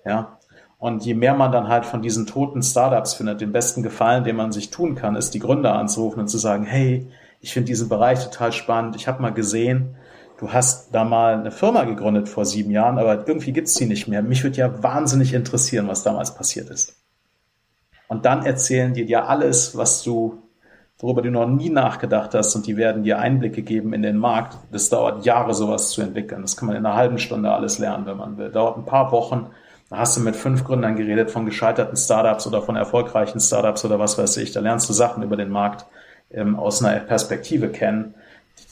[0.06, 0.38] Ja.
[0.78, 4.36] Und je mehr man dann halt von diesen toten Startups findet, den besten Gefallen, den
[4.36, 7.10] man sich tun kann, ist die Gründer anzurufen und zu sagen, hey,
[7.40, 8.94] ich finde diesen Bereich total spannend.
[8.94, 9.96] Ich habe mal gesehen,
[10.38, 14.06] du hast da mal eine Firma gegründet vor sieben Jahren, aber irgendwie gibt's die nicht
[14.06, 14.22] mehr.
[14.22, 16.94] Mich würde ja wahnsinnig interessieren, was damals passiert ist.
[18.06, 20.40] Und dann erzählen die dir alles, was du,
[20.98, 24.58] worüber du noch nie nachgedacht hast, und die werden dir Einblicke geben in den Markt.
[24.72, 26.42] Das dauert Jahre, sowas zu entwickeln.
[26.42, 28.50] Das kann man in einer halben Stunde alles lernen, wenn man will.
[28.50, 29.46] Dauert ein paar Wochen.
[29.90, 33.98] Da hast du mit fünf Gründern geredet von gescheiterten Startups oder von erfolgreichen Startups oder
[33.98, 34.52] was weiß ich.
[34.52, 35.86] Da lernst du Sachen über den Markt
[36.30, 38.14] ähm, aus einer Perspektive kennen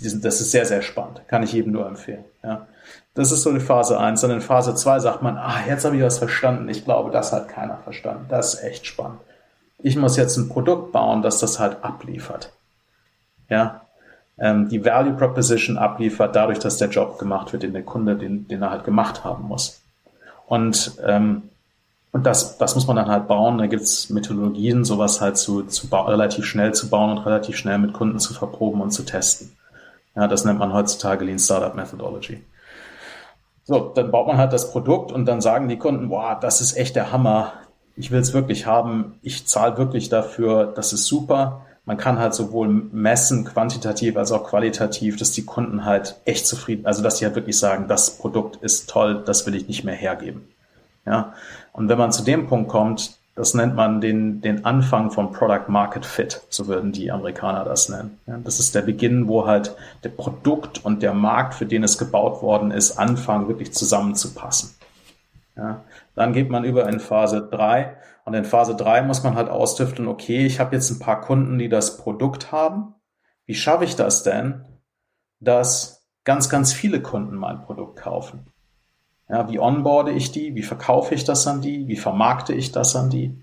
[0.00, 1.22] das ist sehr, sehr spannend.
[1.28, 2.24] Kann ich jedem nur empfehlen.
[2.44, 2.66] Ja.
[3.14, 4.20] Das ist so die Phase 1.
[4.20, 6.68] Dann in Phase 2 sagt man, ah, jetzt habe ich was verstanden.
[6.68, 8.26] Ich glaube, das hat keiner verstanden.
[8.28, 9.20] Das ist echt spannend.
[9.78, 12.52] Ich muss jetzt ein Produkt bauen, das das halt abliefert.
[13.48, 13.82] Ja.
[14.38, 18.46] Ähm, die Value Proposition abliefert, dadurch, dass der Job gemacht wird, den der Kunde, den,
[18.48, 19.80] den er halt gemacht haben muss.
[20.46, 21.50] Und, ähm,
[22.12, 23.58] und das, das muss man dann halt bauen.
[23.58, 27.92] Da gibt's Methodologien, sowas halt zu, zu relativ schnell zu bauen und relativ schnell mit
[27.92, 29.56] Kunden zu verproben und zu testen.
[30.14, 32.42] Ja, das nennt man heutzutage Lean Startup Methodology.
[33.64, 36.76] So, dann baut man halt das Produkt und dann sagen die Kunden, boah, das ist
[36.76, 37.52] echt der Hammer.
[37.96, 39.18] Ich will es wirklich haben.
[39.22, 40.72] Ich zahle wirklich dafür.
[40.74, 41.66] Das ist super.
[41.86, 46.84] Man kann halt sowohl messen, quantitativ als auch qualitativ, dass die Kunden halt echt zufrieden,
[46.84, 49.94] also dass sie halt wirklich sagen, das Produkt ist toll, das will ich nicht mehr
[49.94, 50.48] hergeben.
[51.06, 51.32] Ja.
[51.72, 55.68] Und wenn man zu dem Punkt kommt, das nennt man den, den Anfang vom Product
[55.68, 58.18] Market Fit, so würden die Amerikaner das nennen.
[58.26, 61.98] Ja, das ist der Beginn, wo halt der Produkt und der Markt, für den es
[61.98, 64.74] gebaut worden ist, anfangen wirklich zusammenzupassen.
[65.54, 65.84] Ja,
[66.16, 70.08] dann geht man über in Phase drei und in Phase drei muss man halt austüfteln,
[70.08, 72.94] okay, ich habe jetzt ein paar Kunden, die das Produkt haben.
[73.44, 74.64] Wie schaffe ich das denn,
[75.38, 78.46] dass ganz, ganz viele Kunden mein Produkt kaufen?
[79.28, 80.54] Ja, wie onboarde ich die?
[80.54, 81.86] Wie verkaufe ich das an die?
[81.86, 83.42] Wie vermarkte ich das an die?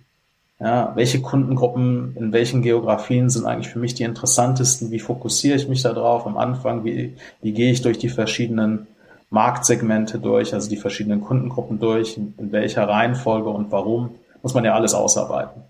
[0.60, 4.92] Ja, welche Kundengruppen in welchen Geografien sind eigentlich für mich die interessantesten?
[4.92, 6.84] Wie fokussiere ich mich da drauf am Anfang?
[6.86, 8.88] Wie, wie gehe ich durch die verschiedenen
[9.34, 12.18] Marktsegmente durch, also die verschiedenen Kundengruppen durch?
[12.18, 14.16] In, welcher Reihenfolge und warum?
[14.44, 15.64] Muss man ja alles ausarbeiten.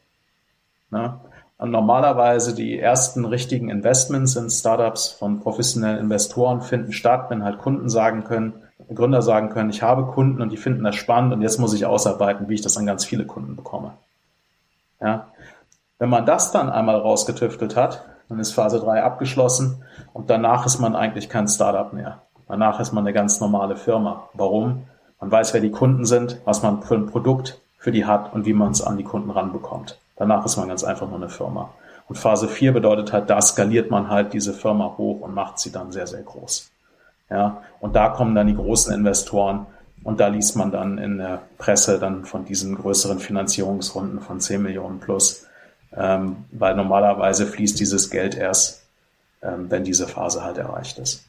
[0.91, 1.14] Ne?
[1.57, 7.57] Und normalerweise die ersten richtigen Investments in Startups von professionellen Investoren finden statt, wenn halt
[7.59, 8.53] Kunden sagen können,
[8.93, 11.86] Gründer sagen können, ich habe Kunden und die finden das spannend und jetzt muss ich
[11.86, 13.93] ausarbeiten, wie ich das an ganz viele Kunden bekomme.
[14.99, 15.28] Ja.
[15.99, 20.80] Wenn man das dann einmal rausgetüftelt hat, dann ist Phase 3 abgeschlossen und danach ist
[20.80, 22.22] man eigentlich kein Startup mehr.
[22.54, 24.30] Danach ist man eine ganz normale Firma.
[24.36, 24.84] Warum?
[25.20, 28.45] Man weiß, wer die Kunden sind, was man für ein Produkt für die hat und
[28.45, 29.97] wie man es an die Kunden ranbekommt.
[30.18, 31.72] Danach ist man ganz einfach nur eine Firma.
[32.08, 35.72] Und Phase 4 bedeutet halt, da skaliert man halt diese Firma hoch und macht sie
[35.72, 36.70] dann sehr, sehr groß.
[37.32, 39.66] Ja, und da kommen dann die großen Investoren
[40.04, 44.62] und da liest man dann in der Presse dann von diesen größeren Finanzierungsrunden von 10
[44.62, 45.47] Millionen plus,
[45.97, 48.84] ähm, weil normalerweise fließt dieses Geld erst,
[49.41, 51.26] ähm, wenn diese Phase halt erreicht ist.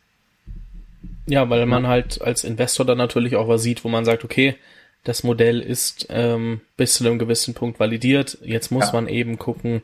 [1.26, 4.56] Ja, weil man halt als Investor dann natürlich auch was sieht, wo man sagt, okay,
[5.04, 8.38] das Modell ist ähm, bis zu einem gewissen Punkt validiert.
[8.42, 8.92] Jetzt muss ja.
[8.92, 9.82] man eben gucken,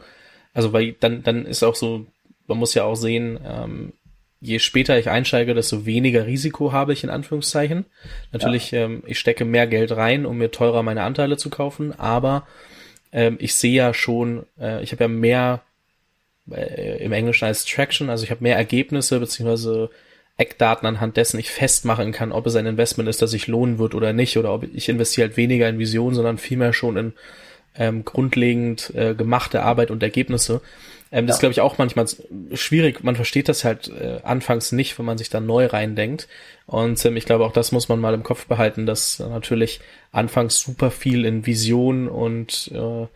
[0.55, 2.07] also weil dann dann ist auch so,
[2.47, 3.93] man muss ja auch sehen, ähm,
[4.41, 7.85] je später ich einsteige, desto weniger Risiko habe ich in Anführungszeichen.
[8.33, 8.85] Natürlich, ja.
[8.85, 12.47] ähm, ich stecke mehr Geld rein, um mir teurer meine Anteile zu kaufen, aber
[13.13, 15.63] ähm, ich sehe ja schon, äh, ich habe ja mehr
[16.51, 19.91] äh, im Englischen als Traction, also ich habe mehr Ergebnisse beziehungsweise
[20.41, 23.95] Eckdaten anhand dessen ich festmachen kann, ob es ein Investment ist, das sich lohnen wird
[23.95, 27.13] oder nicht, oder ob ich investiere halt weniger in Vision, sondern vielmehr schon in
[27.77, 30.61] ähm, grundlegend äh, gemachte Arbeit und Ergebnisse.
[31.13, 31.37] Ähm, das ja.
[31.37, 32.07] ist, glaube ich, auch manchmal
[32.55, 33.05] schwierig.
[33.05, 36.29] Man versteht das halt äh, anfangs nicht, wenn man sich da neu reindenkt.
[36.67, 39.81] Und ähm, ich glaube, auch das muss man mal im Kopf behalten, dass natürlich
[40.13, 43.07] anfangs super viel in Vision und äh,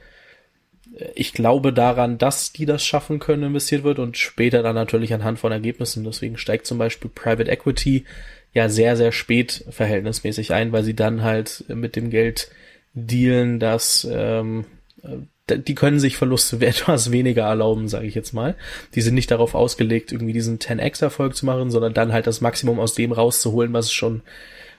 [1.14, 5.38] ich glaube daran, dass die das schaffen können, investiert wird und später dann natürlich anhand
[5.38, 6.04] von Ergebnissen.
[6.04, 8.04] Deswegen steigt zum Beispiel Private Equity
[8.52, 12.50] ja sehr, sehr spät verhältnismäßig ein, weil sie dann halt mit dem Geld
[12.94, 14.66] dealen, dass ähm,
[15.48, 18.54] die können sich Verluste etwas weniger erlauben, sage ich jetzt mal.
[18.94, 22.78] Die sind nicht darauf ausgelegt, irgendwie diesen 10x-Erfolg zu machen, sondern dann halt das Maximum
[22.78, 24.22] aus dem rauszuholen, was es schon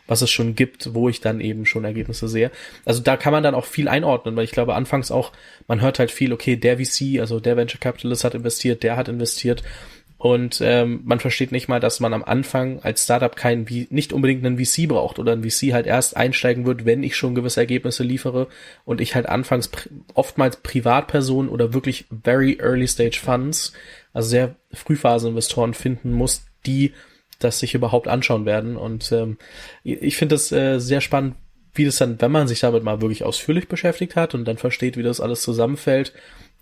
[0.08, 2.52] was es schon gibt, wo ich dann eben schon Ergebnisse sehe.
[2.86, 5.32] Also da kann man dann auch viel einordnen, weil ich glaube anfangs auch,
[5.68, 9.08] man hört halt viel, okay, der VC, also der Venture Capitalist hat investiert, der hat
[9.08, 9.64] investiert
[10.18, 14.46] und ähm, man versteht nicht mal, dass man am Anfang als Startup keinen, nicht unbedingt
[14.46, 18.04] einen VC braucht oder ein VC halt erst einsteigen wird, wenn ich schon gewisse Ergebnisse
[18.04, 18.48] liefere
[18.86, 19.70] und ich halt anfangs
[20.14, 23.74] oftmals Privatpersonen oder wirklich very early stage Funds,
[24.14, 26.94] also sehr Frühphase-Investoren finden muss, die
[27.40, 28.78] das sich überhaupt anschauen werden.
[28.78, 29.38] Und ähm,
[29.84, 31.36] ich finde das äh, sehr spannend,
[31.74, 34.98] wie das dann, wenn man sich damit mal wirklich ausführlich beschäftigt hat und dann versteht,
[34.98, 36.14] wie das alles zusammenfällt,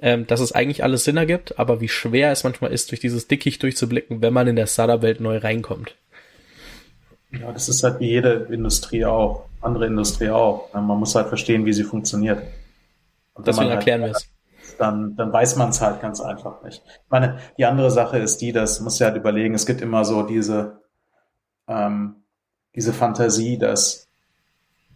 [0.01, 3.27] ähm, dass es eigentlich alles Sinn ergibt, aber wie schwer es manchmal ist, durch dieses
[3.27, 5.95] Dickicht durchzublicken, wenn man in der Startup-Welt neu reinkommt.
[7.31, 10.71] Ja, das ist halt wie jede Industrie auch, andere Industrie auch.
[10.73, 12.43] Man muss halt verstehen, wie sie funktioniert.
[13.33, 14.27] Und Deswegen halt, erklären wir es.
[14.77, 16.83] Dann, dann weiß man es halt ganz einfach nicht.
[16.85, 20.05] Ich meine, die andere Sache ist die, das muss ja halt überlegen, es gibt immer
[20.05, 20.81] so diese,
[21.67, 22.23] ähm,
[22.75, 24.07] diese Fantasie, dass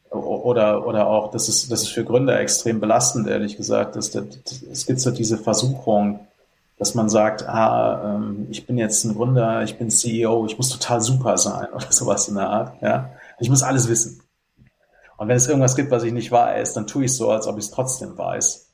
[0.10, 3.96] oder, oder auch, das ist, das ist für Gründer extrem belastend, ehrlich gesagt.
[3.96, 6.20] Dass, es gibt so diese Versuchung,
[6.78, 10.70] dass man sagt, ah, ähm, ich bin jetzt ein Gründer, ich bin CEO, ich muss
[10.70, 12.82] total super sein oder sowas in der Art.
[12.82, 13.10] Ja?
[13.40, 14.22] Ich muss alles wissen.
[15.18, 17.58] Und wenn es irgendwas gibt, was ich nicht weiß, dann tue ich so, als ob
[17.58, 18.67] ich es trotzdem weiß.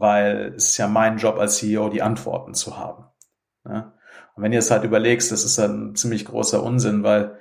[0.00, 3.04] Weil es ist ja mein Job als CEO, die Antworten zu haben.
[3.68, 3.92] Ja?
[4.34, 7.36] Und wenn ihr es halt überlegst, das ist ein ziemlich großer Unsinn, weil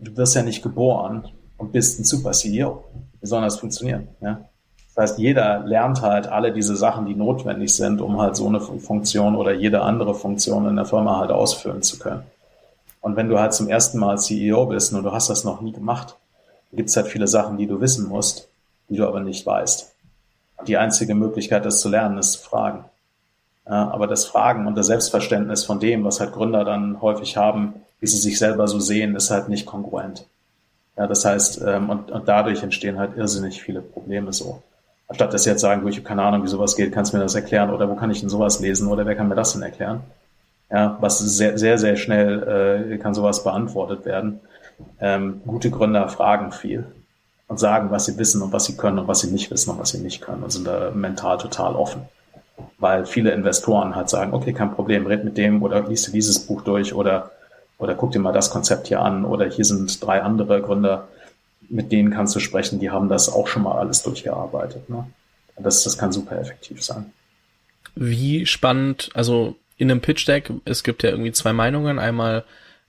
[0.00, 1.28] du wirst ja nicht geboren
[1.58, 2.84] und bist ein super CEO.
[3.20, 4.08] Wie soll das funktionieren?
[4.20, 4.48] Ja?
[4.96, 8.60] Das heißt, jeder lernt halt alle diese Sachen, die notwendig sind, um halt so eine
[8.60, 12.24] Funktion oder jede andere Funktion in der Firma halt ausführen zu können.
[13.00, 15.72] Und wenn du halt zum ersten Mal CEO bist und du hast das noch nie
[15.72, 16.16] gemacht,
[16.72, 18.48] gibt es halt viele Sachen, die du wissen musst,
[18.88, 19.91] die du aber nicht weißt.
[20.66, 22.84] Die einzige Möglichkeit, das zu lernen, ist zu fragen.
[23.66, 27.74] Ja, aber das Fragen und das Selbstverständnis von dem, was halt Gründer dann häufig haben,
[28.00, 30.26] wie sie sich selber so sehen, ist halt nicht kongruent.
[30.96, 34.62] Ja, das heißt, ähm, und, und dadurch entstehen halt irrsinnig viele Probleme so.
[35.08, 37.22] Anstatt dass sie jetzt sagen, ich habe keine Ahnung, wie sowas geht, kannst du mir
[37.22, 39.62] das erklären oder wo kann ich denn sowas lesen oder wer kann mir das denn
[39.62, 40.00] erklären?
[40.70, 44.40] Ja, was sehr, sehr, sehr schnell äh, kann sowas beantwortet werden.
[45.00, 46.86] Ähm, gute Gründer fragen viel
[47.52, 49.78] und sagen, was sie wissen und was sie können und was sie nicht wissen und
[49.78, 52.08] was sie nicht können und sind da mental total offen.
[52.78, 56.46] Weil viele Investoren halt sagen, okay, kein Problem, red mit dem oder liest du dieses
[56.46, 57.30] Buch durch oder
[57.76, 61.08] oder guck dir mal das Konzept hier an oder hier sind drei andere Gründer,
[61.68, 64.88] mit denen kannst du sprechen, die haben das auch schon mal alles durchgearbeitet.
[64.88, 65.06] Ne?
[65.58, 67.12] Das, das kann super effektiv sein.
[67.94, 71.98] Wie spannend, also in einem Pitch Deck, es gibt ja irgendwie zwei Meinungen.
[71.98, 72.44] Einmal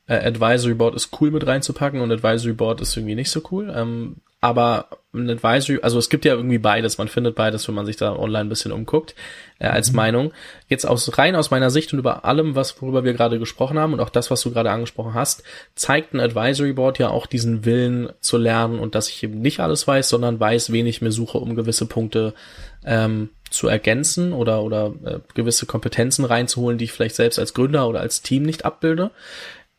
[0.08, 3.74] äh, Advisory Board ist cool mit reinzupacken und Advisory Board ist irgendwie nicht so cool.
[3.76, 7.86] Ähm, aber ein Advisory, also es gibt ja irgendwie beides, man findet beides, wenn man
[7.86, 9.16] sich da online ein bisschen umguckt,
[9.58, 9.96] äh, als mhm.
[9.96, 10.34] Meinung.
[10.68, 13.94] Jetzt aus rein aus meiner Sicht und über allem, was worüber wir gerade gesprochen haben
[13.94, 15.44] und auch das, was du gerade angesprochen hast,
[15.76, 19.62] zeigt ein Advisory Board ja auch diesen Willen zu lernen und dass ich eben nicht
[19.62, 22.34] alles weiß, sondern weiß, wen ich mir suche, um gewisse Punkte
[22.84, 27.88] ähm, zu ergänzen oder oder äh, gewisse Kompetenzen reinzuholen, die ich vielleicht selbst als Gründer
[27.88, 29.12] oder als Team nicht abbilde.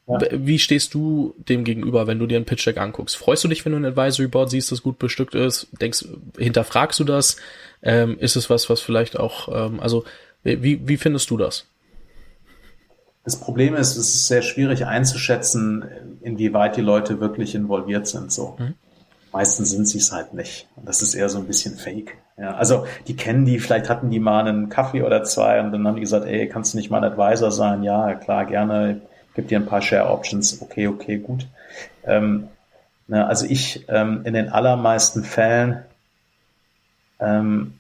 [0.07, 0.19] Ja.
[0.33, 3.17] Wie stehst du dem gegenüber, wenn du dir ein Pitch Deck anguckst?
[3.17, 5.69] Freust du dich, wenn du ein Advisory Board siehst, das gut bestückt ist?
[5.81, 6.05] Denkst,
[6.37, 7.37] hinterfragst du das?
[7.83, 10.05] Ähm, ist es was, was vielleicht auch, ähm, also
[10.43, 11.67] wie, wie findest du das?
[13.25, 15.87] Das Problem ist, es ist sehr schwierig einzuschätzen,
[16.21, 18.31] inwieweit die Leute wirklich involviert sind.
[18.31, 18.57] So.
[18.59, 18.75] Mhm.
[19.33, 20.69] Meistens sind sie es halt nicht.
[20.85, 22.19] Das ist eher so ein bisschen fake.
[22.37, 25.87] Ja, also die kennen die, vielleicht hatten die mal einen Kaffee oder zwei und dann
[25.87, 27.83] haben die gesagt, ey, kannst du nicht mal ein Advisor sein?
[27.83, 29.01] Ja, klar, gerne
[29.35, 31.47] gibt dir ein paar Share Options, okay, okay, gut.
[32.05, 32.49] Ähm,
[33.07, 35.85] na, also ich ähm, in den allermeisten Fällen,
[37.20, 37.78] ähm,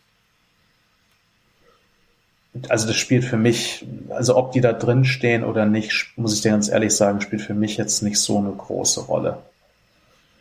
[2.68, 6.42] also das spielt für mich, also ob die da drin stehen oder nicht, muss ich
[6.42, 9.38] dir ganz ehrlich sagen, spielt für mich jetzt nicht so eine große Rolle.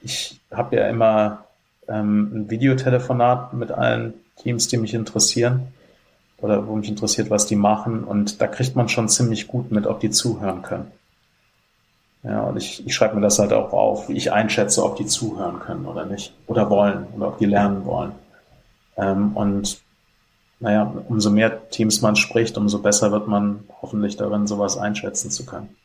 [0.04, 1.46] Ich habe ja immer
[1.88, 5.68] ähm, ein Videotelefonat mit allen Teams, die mich interessieren
[6.38, 9.88] oder wo mich interessiert, was die machen und da kriegt man schon ziemlich gut mit,
[9.88, 10.92] ob die zuhören können.
[12.24, 15.06] Ja, und ich, ich schreibe mir das halt auch auf, wie ich einschätze, ob die
[15.06, 16.34] zuhören können oder nicht.
[16.48, 18.14] Oder wollen oder ob die lernen wollen.
[18.96, 19.82] Ähm, und
[20.60, 25.46] naja, umso mehr Teams man spricht, umso besser wird man hoffentlich darin, sowas einschätzen zu
[25.46, 25.76] können.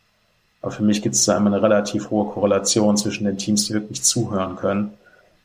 [0.62, 3.74] Aber für mich gibt es da immer eine relativ hohe Korrelation zwischen den Teams, die
[3.74, 4.92] wirklich zuhören können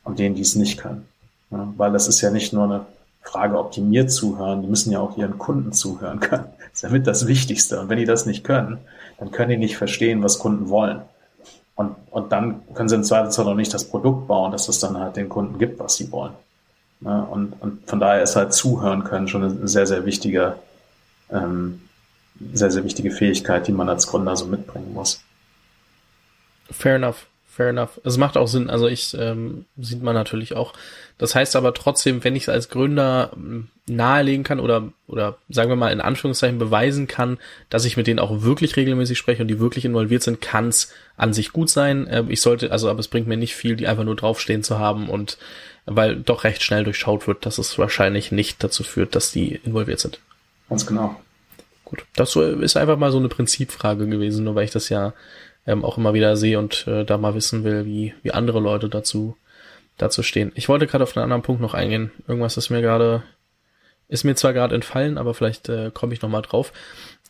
[0.04, 1.08] und denen, die es nicht können.
[1.50, 2.86] Ja, weil das ist ja nicht nur eine
[3.22, 6.46] Frage optimiert zuhören, die müssen ja auch ihren Kunden zuhören können.
[6.60, 7.80] Das ist damit das Wichtigste.
[7.80, 8.80] Und wenn die das nicht können,
[9.18, 11.01] dann können die nicht verstehen, was Kunden wollen.
[11.76, 14.97] Und, und dann können sie im Zweifelsfall auch nicht das Produkt bauen, dass es dann
[14.97, 16.34] halt den Kunden gibt, was sie wollen.
[16.99, 17.26] Ne?
[17.30, 20.55] Und, und von daher ist halt zuhören können schon eine sehr, sehr wichtige,
[21.32, 21.82] ähm,
[22.53, 25.22] sehr, sehr wichtige Fähigkeit, die man als Gründer so mitbringen muss.
[26.72, 27.28] Fair enough.
[27.56, 28.01] Fair enough.
[28.04, 28.72] Es macht auch Sinn.
[28.72, 30.74] Also ich ähm, sieht man natürlich auch.
[31.20, 35.70] Das heißt aber trotzdem, wenn ich es als Gründer ähm, nahelegen kann oder oder sagen
[35.70, 37.38] wir mal in Anführungszeichen beweisen kann,
[37.70, 40.91] dass ich mit denen auch wirklich regelmäßig spreche und die wirklich involviert sind, kann es
[41.16, 42.08] an sich gut sein.
[42.08, 44.80] Äh, ich sollte also, aber es bringt mir nicht viel, die einfach nur draufstehen zu
[44.80, 45.38] haben und
[45.86, 49.99] weil doch recht schnell durchschaut wird, dass es wahrscheinlich nicht dazu führt, dass die involviert
[49.99, 50.20] sind.
[50.70, 51.22] Ganz genau.
[51.86, 55.14] Gut, das ist einfach mal so eine Prinzipfrage gewesen, nur weil ich das ja
[55.66, 58.89] ähm, auch immer wieder sehe und äh, da mal wissen will, wie, wie andere Leute
[58.89, 59.38] dazu,
[59.97, 60.51] dazu stehen.
[60.55, 62.11] Ich wollte gerade auf einen anderen Punkt noch eingehen.
[62.28, 63.24] Irgendwas ist mir gerade,
[64.07, 66.74] ist mir zwar gerade entfallen, aber vielleicht äh, komme ich noch mal drauf.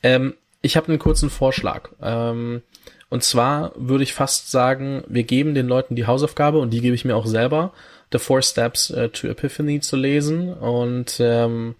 [0.02, 1.90] Ähm, ich habe einen kurzen Vorschlag.
[2.02, 2.62] Ähm,
[3.10, 6.96] und zwar würde ich fast sagen, wir geben den Leuten die Hausaufgabe und die gebe
[6.96, 7.74] ich mir auch selber,
[8.12, 11.76] The Four Steps uh, to Epiphany zu lesen und ähm,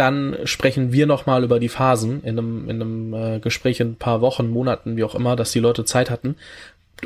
[0.00, 3.96] dann sprechen wir nochmal über die Phasen in einem, in einem äh, Gespräch in ein
[3.96, 6.36] paar Wochen, Monaten, wie auch immer, dass die Leute Zeit hatten.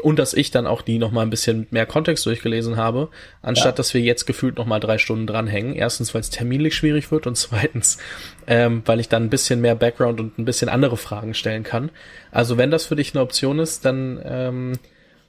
[0.00, 3.08] Und dass ich dann auch die nochmal ein bisschen mehr Kontext durchgelesen habe,
[3.42, 3.76] anstatt ja.
[3.76, 5.74] dass wir jetzt gefühlt nochmal drei Stunden dranhängen.
[5.74, 7.98] Erstens, weil es terminlich schwierig wird und zweitens,
[8.46, 11.90] ähm, weil ich dann ein bisschen mehr Background und ein bisschen andere Fragen stellen kann.
[12.30, 14.72] Also wenn das für dich eine Option ist, dann ähm,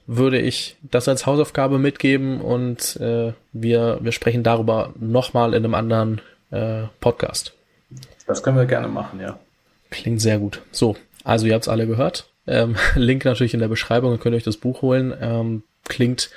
[0.06, 5.74] würde ich das als Hausaufgabe mitgeben und äh, wir, wir sprechen darüber nochmal in einem
[5.74, 6.20] anderen
[6.52, 7.55] äh, Podcast.
[8.26, 9.38] Das können wir gerne machen, ja.
[9.90, 10.62] Klingt sehr gut.
[10.72, 12.28] So, also ihr habt es alle gehört.
[12.46, 15.14] Ähm, Link natürlich in der Beschreibung, dann könnt ihr euch das Buch holen.
[15.20, 16.30] Ähm, klingt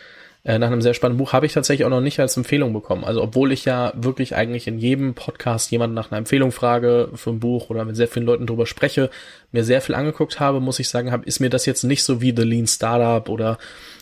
[0.43, 1.33] äh, nach einem sehr spannenden Buch.
[1.33, 3.03] Habe ich tatsächlich auch noch nicht als Empfehlung bekommen.
[3.03, 7.31] Also obwohl ich ja wirklich eigentlich in jedem Podcast jemanden nach einer Empfehlung frage für
[7.31, 9.09] ein Buch oder mit sehr vielen Leuten drüber spreche,
[9.51, 12.21] mir sehr viel angeguckt habe, muss ich sagen, hab, ist mir das jetzt nicht so
[12.21, 13.57] wie The Lean Startup oder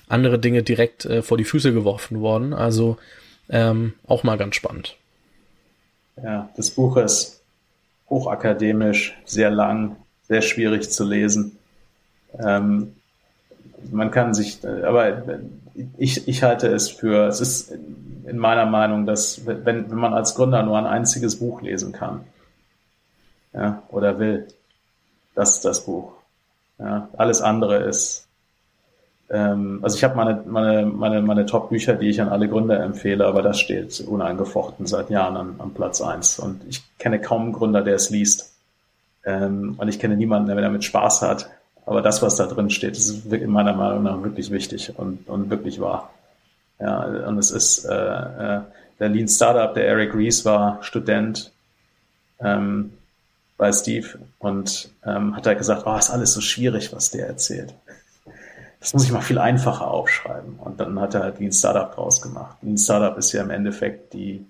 [0.07, 2.53] andere Dinge direkt äh, vor die Füße geworfen worden.
[2.53, 2.97] Also
[3.49, 4.95] ähm, auch mal ganz spannend.
[6.21, 7.36] Ja, das Buch ist
[8.09, 9.97] hochakademisch, sehr lang,
[10.27, 11.57] sehr schwierig zu lesen.
[12.37, 12.95] Ähm,
[13.91, 15.23] man kann sich, aber
[15.97, 20.35] ich, ich halte es für, es ist in meiner Meinung, dass wenn, wenn man als
[20.35, 22.21] Gründer nur ein einziges Buch lesen kann,
[23.53, 24.47] ja, oder will,
[25.35, 26.13] das ist das Buch.
[26.79, 28.26] Ja, alles andere ist
[29.29, 33.25] ähm, also ich habe meine, meine, meine, meine Top-Bücher, die ich an alle Gründer empfehle,
[33.25, 37.53] aber das steht unangefochten seit Jahren an, an Platz eins Und ich kenne kaum einen
[37.53, 38.53] Gründer, der es liest.
[39.25, 41.49] Ähm, und ich kenne niemanden, der damit Spaß hat.
[41.85, 45.49] Aber das, was da drin steht, ist in meiner Meinung nach wirklich wichtig und, und
[45.49, 46.13] wirklich wahr.
[46.79, 48.61] Ja, und es ist äh, äh,
[48.99, 51.51] der Lean Startup, der Eric Rees war Student
[52.39, 52.93] ähm,
[53.57, 57.73] bei Steve und ähm, hat da gesagt, oh, ist alles so schwierig, was der erzählt
[58.79, 60.55] das muss ich mal viel einfacher aufschreiben.
[60.59, 62.57] Und dann hat er halt Lean Startup draus gemacht.
[62.61, 64.45] Lean Startup ist ja im Endeffekt die,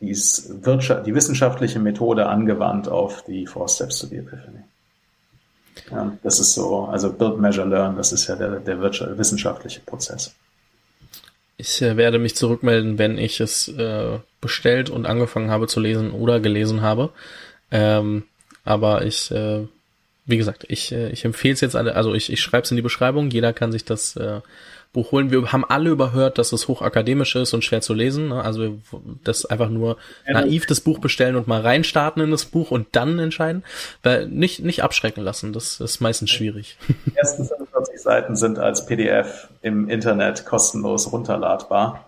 [0.00, 0.16] die,
[0.64, 4.62] Wirtschaft, die wissenschaftliche Methode angewandt auf die Four Steps to the Epiphany.
[5.90, 10.34] Ja, das ist so, also Build, Measure, Learn, das ist ja der, der wissenschaftliche Prozess.
[11.56, 16.12] Ich äh, werde mich zurückmelden, wenn ich es äh, bestellt und angefangen habe zu lesen
[16.12, 17.10] oder gelesen habe.
[17.70, 18.24] Ähm,
[18.64, 19.66] aber ich äh,
[20.26, 22.76] wie gesagt, ich, äh, ich empfehle es jetzt alle, also ich, ich schreibe es in
[22.76, 24.40] die Beschreibung, jeder kann sich das äh,
[24.94, 25.30] Buch holen.
[25.30, 28.28] Wir haben alle überhört, dass es hochakademisch ist und schwer zu lesen.
[28.28, 28.42] Ne?
[28.42, 28.78] Also
[29.24, 33.18] das einfach nur naiv das Buch bestellen und mal reinstarten in das Buch und dann
[33.18, 33.64] entscheiden.
[34.02, 36.78] Weil nicht, nicht abschrecken lassen, das ist meistens schwierig.
[36.88, 42.06] Die ersten 45 Seiten sind als PDF im Internet kostenlos runterladbar.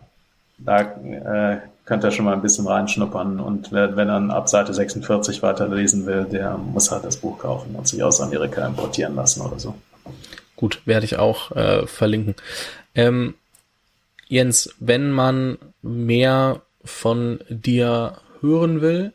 [0.58, 3.40] Da äh, könnt ihr schon mal ein bisschen reinschnuppern.
[3.40, 7.74] Und wer, wenn er ab Seite 46 weiterlesen will, der muss halt das Buch kaufen
[7.74, 9.74] und sich aus Amerika importieren lassen oder so.
[10.56, 12.34] Gut, werde ich auch äh, verlinken.
[12.94, 13.34] Ähm,
[14.28, 19.12] Jens, wenn man mehr von dir hören will,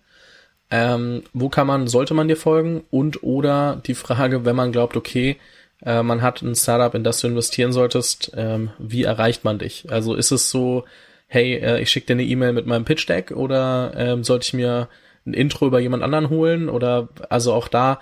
[0.70, 2.84] ähm, wo kann man, sollte man dir folgen?
[2.90, 5.38] Und oder die Frage, wenn man glaubt, okay,
[5.84, 9.88] äh, man hat ein Startup, in das du investieren solltest, ähm, wie erreicht man dich?
[9.90, 10.86] Also ist es so,
[11.32, 14.54] hey, äh, ich schicke dir eine E-Mail mit meinem Pitch Deck oder ähm, sollte ich
[14.54, 14.90] mir
[15.26, 18.02] ein Intro über jemand anderen holen oder also auch da,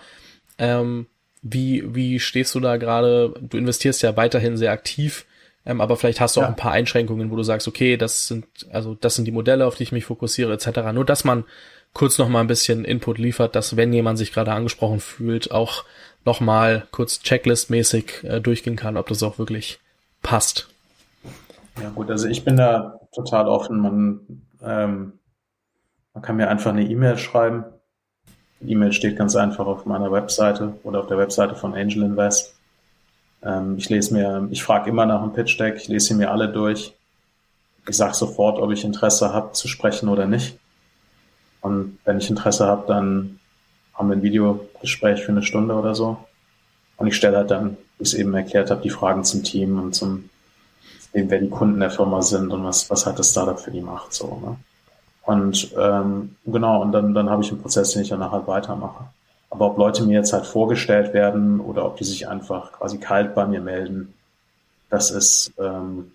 [0.58, 1.06] ähm,
[1.44, 3.36] wie, wie stehst du da gerade?
[3.40, 5.28] Du investierst ja weiterhin sehr aktiv,
[5.64, 8.48] ähm, aber vielleicht hast du auch ein paar Einschränkungen, wo du sagst, okay, das sind,
[8.72, 10.92] also das sind die Modelle, auf die ich mich fokussiere, etc.
[10.92, 11.44] Nur, dass man
[11.94, 15.86] kurz noch mal ein bisschen Input liefert, dass wenn jemand sich gerade angesprochen fühlt, auch
[16.26, 19.80] noch mal kurz Checklist-mäßig äh, durchgehen kann, ob das auch wirklich
[20.24, 20.68] passt.
[21.80, 23.80] Ja gut, also ich bin da total offen.
[23.80, 24.20] Man,
[24.64, 25.14] ähm,
[26.14, 27.66] Man kann mir einfach eine E-Mail schreiben.
[28.60, 32.56] Die E-Mail steht ganz einfach auf meiner Webseite oder auf der Webseite von Angel Invest.
[33.42, 36.32] Ähm, ich lese mir, ich frage immer nach einem Pitch Deck, ich lese sie mir
[36.32, 36.94] alle durch.
[37.88, 40.60] Ich sage sofort, ob ich Interesse habe zu sprechen oder nicht.
[41.62, 43.40] Und wenn ich Interesse habe, dann
[43.94, 46.18] haben wir ein Videogespräch für eine Stunde oder so.
[46.98, 49.80] Und ich stelle halt dann, wie ich es eben erklärt habe, die Fragen zum Team
[49.80, 50.30] und zum,
[51.14, 53.82] eben wer die Kunden der Firma sind und was, was halt das Startup für die
[53.82, 54.14] macht.
[54.14, 54.58] So, ne?
[55.24, 59.06] Und ähm, genau, und dann, dann habe ich einen Prozess, den ich danach halt weitermache.
[59.52, 63.36] Aber ob Leute mir jetzt halt vorgestellt werden oder ob die sich einfach quasi kalt
[63.36, 64.14] bei mir melden,
[64.90, 66.12] das ist, ähm,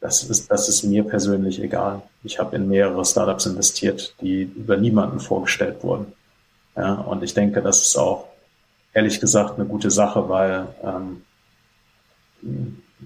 [0.00, 2.02] das ist, das ist mir persönlich egal.
[2.22, 6.12] Ich habe in mehrere Startups investiert, die über niemanden vorgestellt wurden.
[6.76, 8.26] Ja, und ich denke, das ist auch
[8.92, 11.22] ehrlich gesagt eine gute Sache, weil ähm,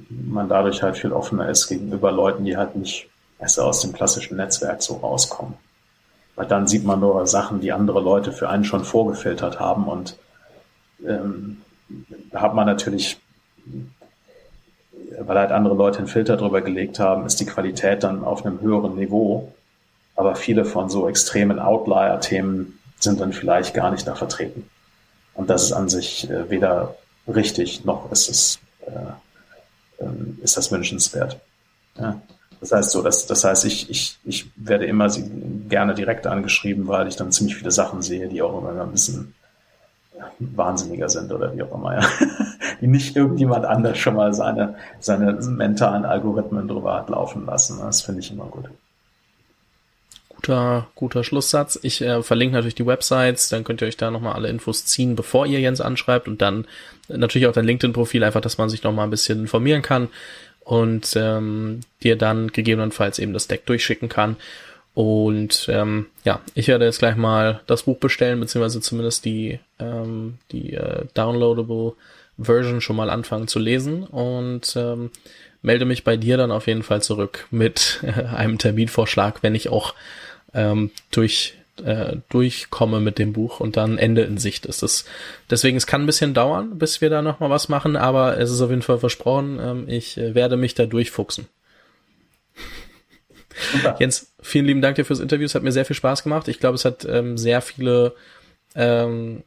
[0.09, 4.37] man dadurch halt viel offener ist gegenüber Leuten, die halt nicht besser aus dem klassischen
[4.37, 5.55] Netzwerk so rauskommen.
[6.37, 10.17] Weil dann sieht man nur Sachen, die andere Leute für einen schon vorgefiltert haben und
[11.07, 11.61] ähm,
[12.33, 13.21] hat man natürlich,
[15.21, 18.61] weil halt andere Leute einen Filter drüber gelegt haben, ist die Qualität dann auf einem
[18.61, 19.53] höheren Niveau.
[20.15, 24.69] Aber viele von so extremen Outlier-Themen sind dann vielleicht gar nicht da vertreten.
[25.35, 29.13] Und das ist an sich äh, weder richtig noch ist es, äh,
[30.03, 31.39] äh, ist das wünschenswert.
[31.99, 32.21] Ja.
[32.61, 35.09] Das heißt so, dass, das heißt, ich, ich, ich werde immer
[35.69, 39.35] gerne direkt angeschrieben, weil ich dann ziemlich viele Sachen sehe, die auch immer ein bisschen
[40.39, 42.09] wahnsinniger sind oder wie auch immer, ja.
[42.81, 47.79] die nicht irgendjemand anders schon mal seine, seine mentalen Algorithmen drüber hat laufen lassen.
[47.81, 48.71] Das finde ich immer gut.
[50.43, 51.79] Guter, guter Schlusssatz.
[51.83, 55.15] Ich äh, verlinke natürlich die Websites, dann könnt ihr euch da nochmal alle Infos ziehen,
[55.15, 56.67] bevor ihr Jens anschreibt und dann
[57.07, 60.09] natürlich auch dein LinkedIn-Profil, einfach, dass man sich nochmal ein bisschen informieren kann
[60.65, 64.37] und ähm, dir dann gegebenenfalls eben das Deck durchschicken kann.
[64.95, 70.39] Und ähm, ja, ich werde jetzt gleich mal das Buch bestellen, beziehungsweise zumindest die, ähm,
[70.51, 71.95] die äh, downloadable
[72.37, 75.11] Version schon mal anfangen zu lesen und ähm,
[75.63, 79.69] melde mich bei dir dann auf jeden Fall zurück mit äh, einem Terminvorschlag, wenn ich
[79.69, 79.95] auch
[80.55, 84.83] ähm, durch äh, durchkomme mit dem Buch und dann Ende in Sicht ist.
[84.83, 85.05] Das,
[85.51, 88.61] deswegen, es kann ein bisschen dauern, bis wir da nochmal was machen, aber es ist
[88.61, 91.49] auf jeden Fall versprochen, ähm, ich äh, werde mich da durchfuchsen.
[93.73, 93.97] Super.
[93.99, 95.47] Jens, vielen lieben Dank dir fürs Interview.
[95.47, 96.49] Es hat mir sehr viel Spaß gemacht.
[96.49, 98.15] Ich glaube, es hat ähm, sehr viele
[98.75, 99.43] ähm,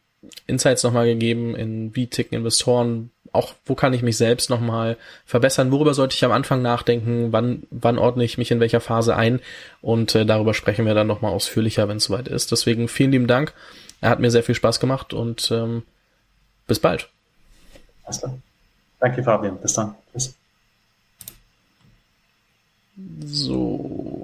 [0.48, 5.72] Insights nochmal gegeben in wie ticken Investoren, auch wo kann ich mich selbst nochmal verbessern,
[5.72, 9.40] worüber sollte ich am Anfang nachdenken, wann, wann ordne ich mich in welcher Phase ein
[9.82, 12.52] und äh, darüber sprechen wir dann nochmal ausführlicher, wenn es soweit ist.
[12.52, 13.54] Deswegen vielen lieben Dank.
[14.02, 15.84] Er hat mir sehr viel Spaß gemacht und ähm,
[16.68, 17.10] bis bald.
[18.04, 18.38] Alles klar.
[19.00, 19.58] Danke, Fabian.
[19.62, 19.96] Bis dann.
[20.12, 20.36] Tschüss.
[23.26, 24.16] So.